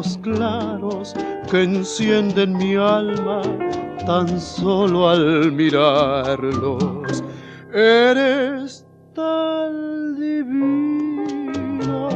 [0.01, 1.13] Claros
[1.49, 3.41] que encienden mi alma
[4.05, 7.23] tan solo al mirarlos.
[7.71, 12.09] Eres tan divina,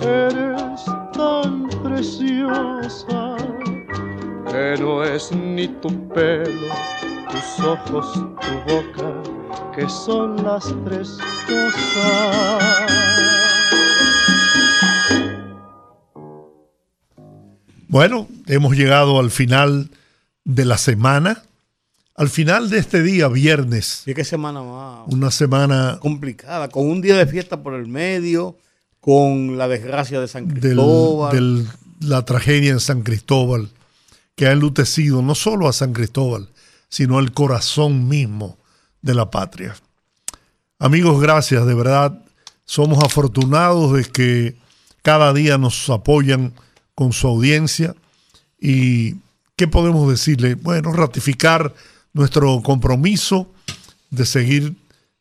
[0.00, 0.84] eres
[1.14, 3.36] tan preciosa
[4.50, 6.74] que no es ni tu pelo,
[7.30, 9.12] tus ojos, tu boca,
[9.74, 12.74] que son las tres cosas.
[17.94, 19.88] Bueno, hemos llegado al final
[20.44, 21.44] de la semana,
[22.16, 24.02] al final de este día, viernes.
[24.04, 28.58] Y qué semana más Una semana complicada, con un día de fiesta por el medio,
[28.98, 31.68] con la desgracia de San de Cristóbal.
[32.00, 33.70] la tragedia en San Cristóbal,
[34.34, 36.48] que ha enlutecido no solo a San Cristóbal,
[36.88, 38.58] sino al corazón mismo
[39.02, 39.76] de la patria.
[40.80, 42.20] Amigos, gracias, de verdad.
[42.64, 44.56] Somos afortunados de que
[45.02, 46.54] cada día nos apoyan
[46.94, 47.94] con su audiencia.
[48.60, 49.16] ¿Y
[49.56, 50.54] qué podemos decirle?
[50.54, 51.74] Bueno, ratificar
[52.12, 53.52] nuestro compromiso
[54.10, 54.74] de seguir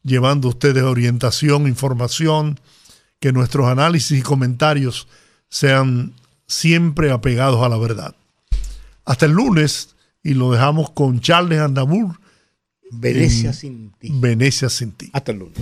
[0.03, 2.59] llevando a ustedes orientación, información,
[3.19, 5.07] que nuestros análisis y comentarios
[5.49, 6.13] sean
[6.47, 8.15] siempre apegados a la verdad.
[9.05, 12.19] Hasta el lunes y lo dejamos con Charles Andamur.
[12.91, 14.09] Venecia en sin ti.
[14.13, 15.09] Venecia sin ti.
[15.13, 15.61] Hasta el lunes.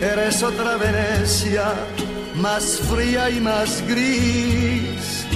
[0.00, 1.74] Eres otra Venecia,
[2.36, 5.26] más fría y más gris.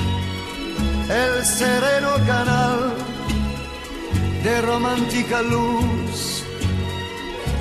[1.09, 2.93] El sereno canal
[4.45, 6.45] de romántica luz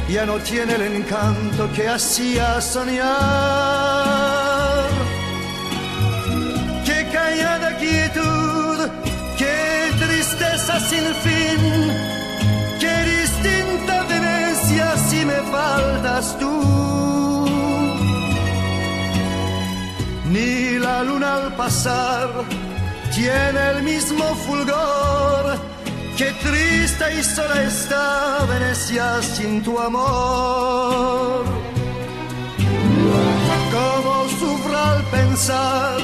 [0.10, 3.10] ya no tiene el encanto que hacía soñar.
[6.86, 8.90] Qué callada quietud,
[9.38, 11.92] qué tristeza sin fin,
[15.52, 16.56] faltas tú.
[20.34, 22.30] Ni la luna al pasar
[23.14, 25.44] tiene el mismo fulgor.
[26.18, 31.44] Qué triste y sola está Venecia sin tu amor.
[33.72, 35.98] Cómo sufro al pensar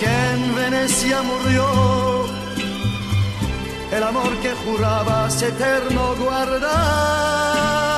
[0.00, 1.66] que en Venecia murió
[3.96, 7.93] el amor que jurabas eterno guardar.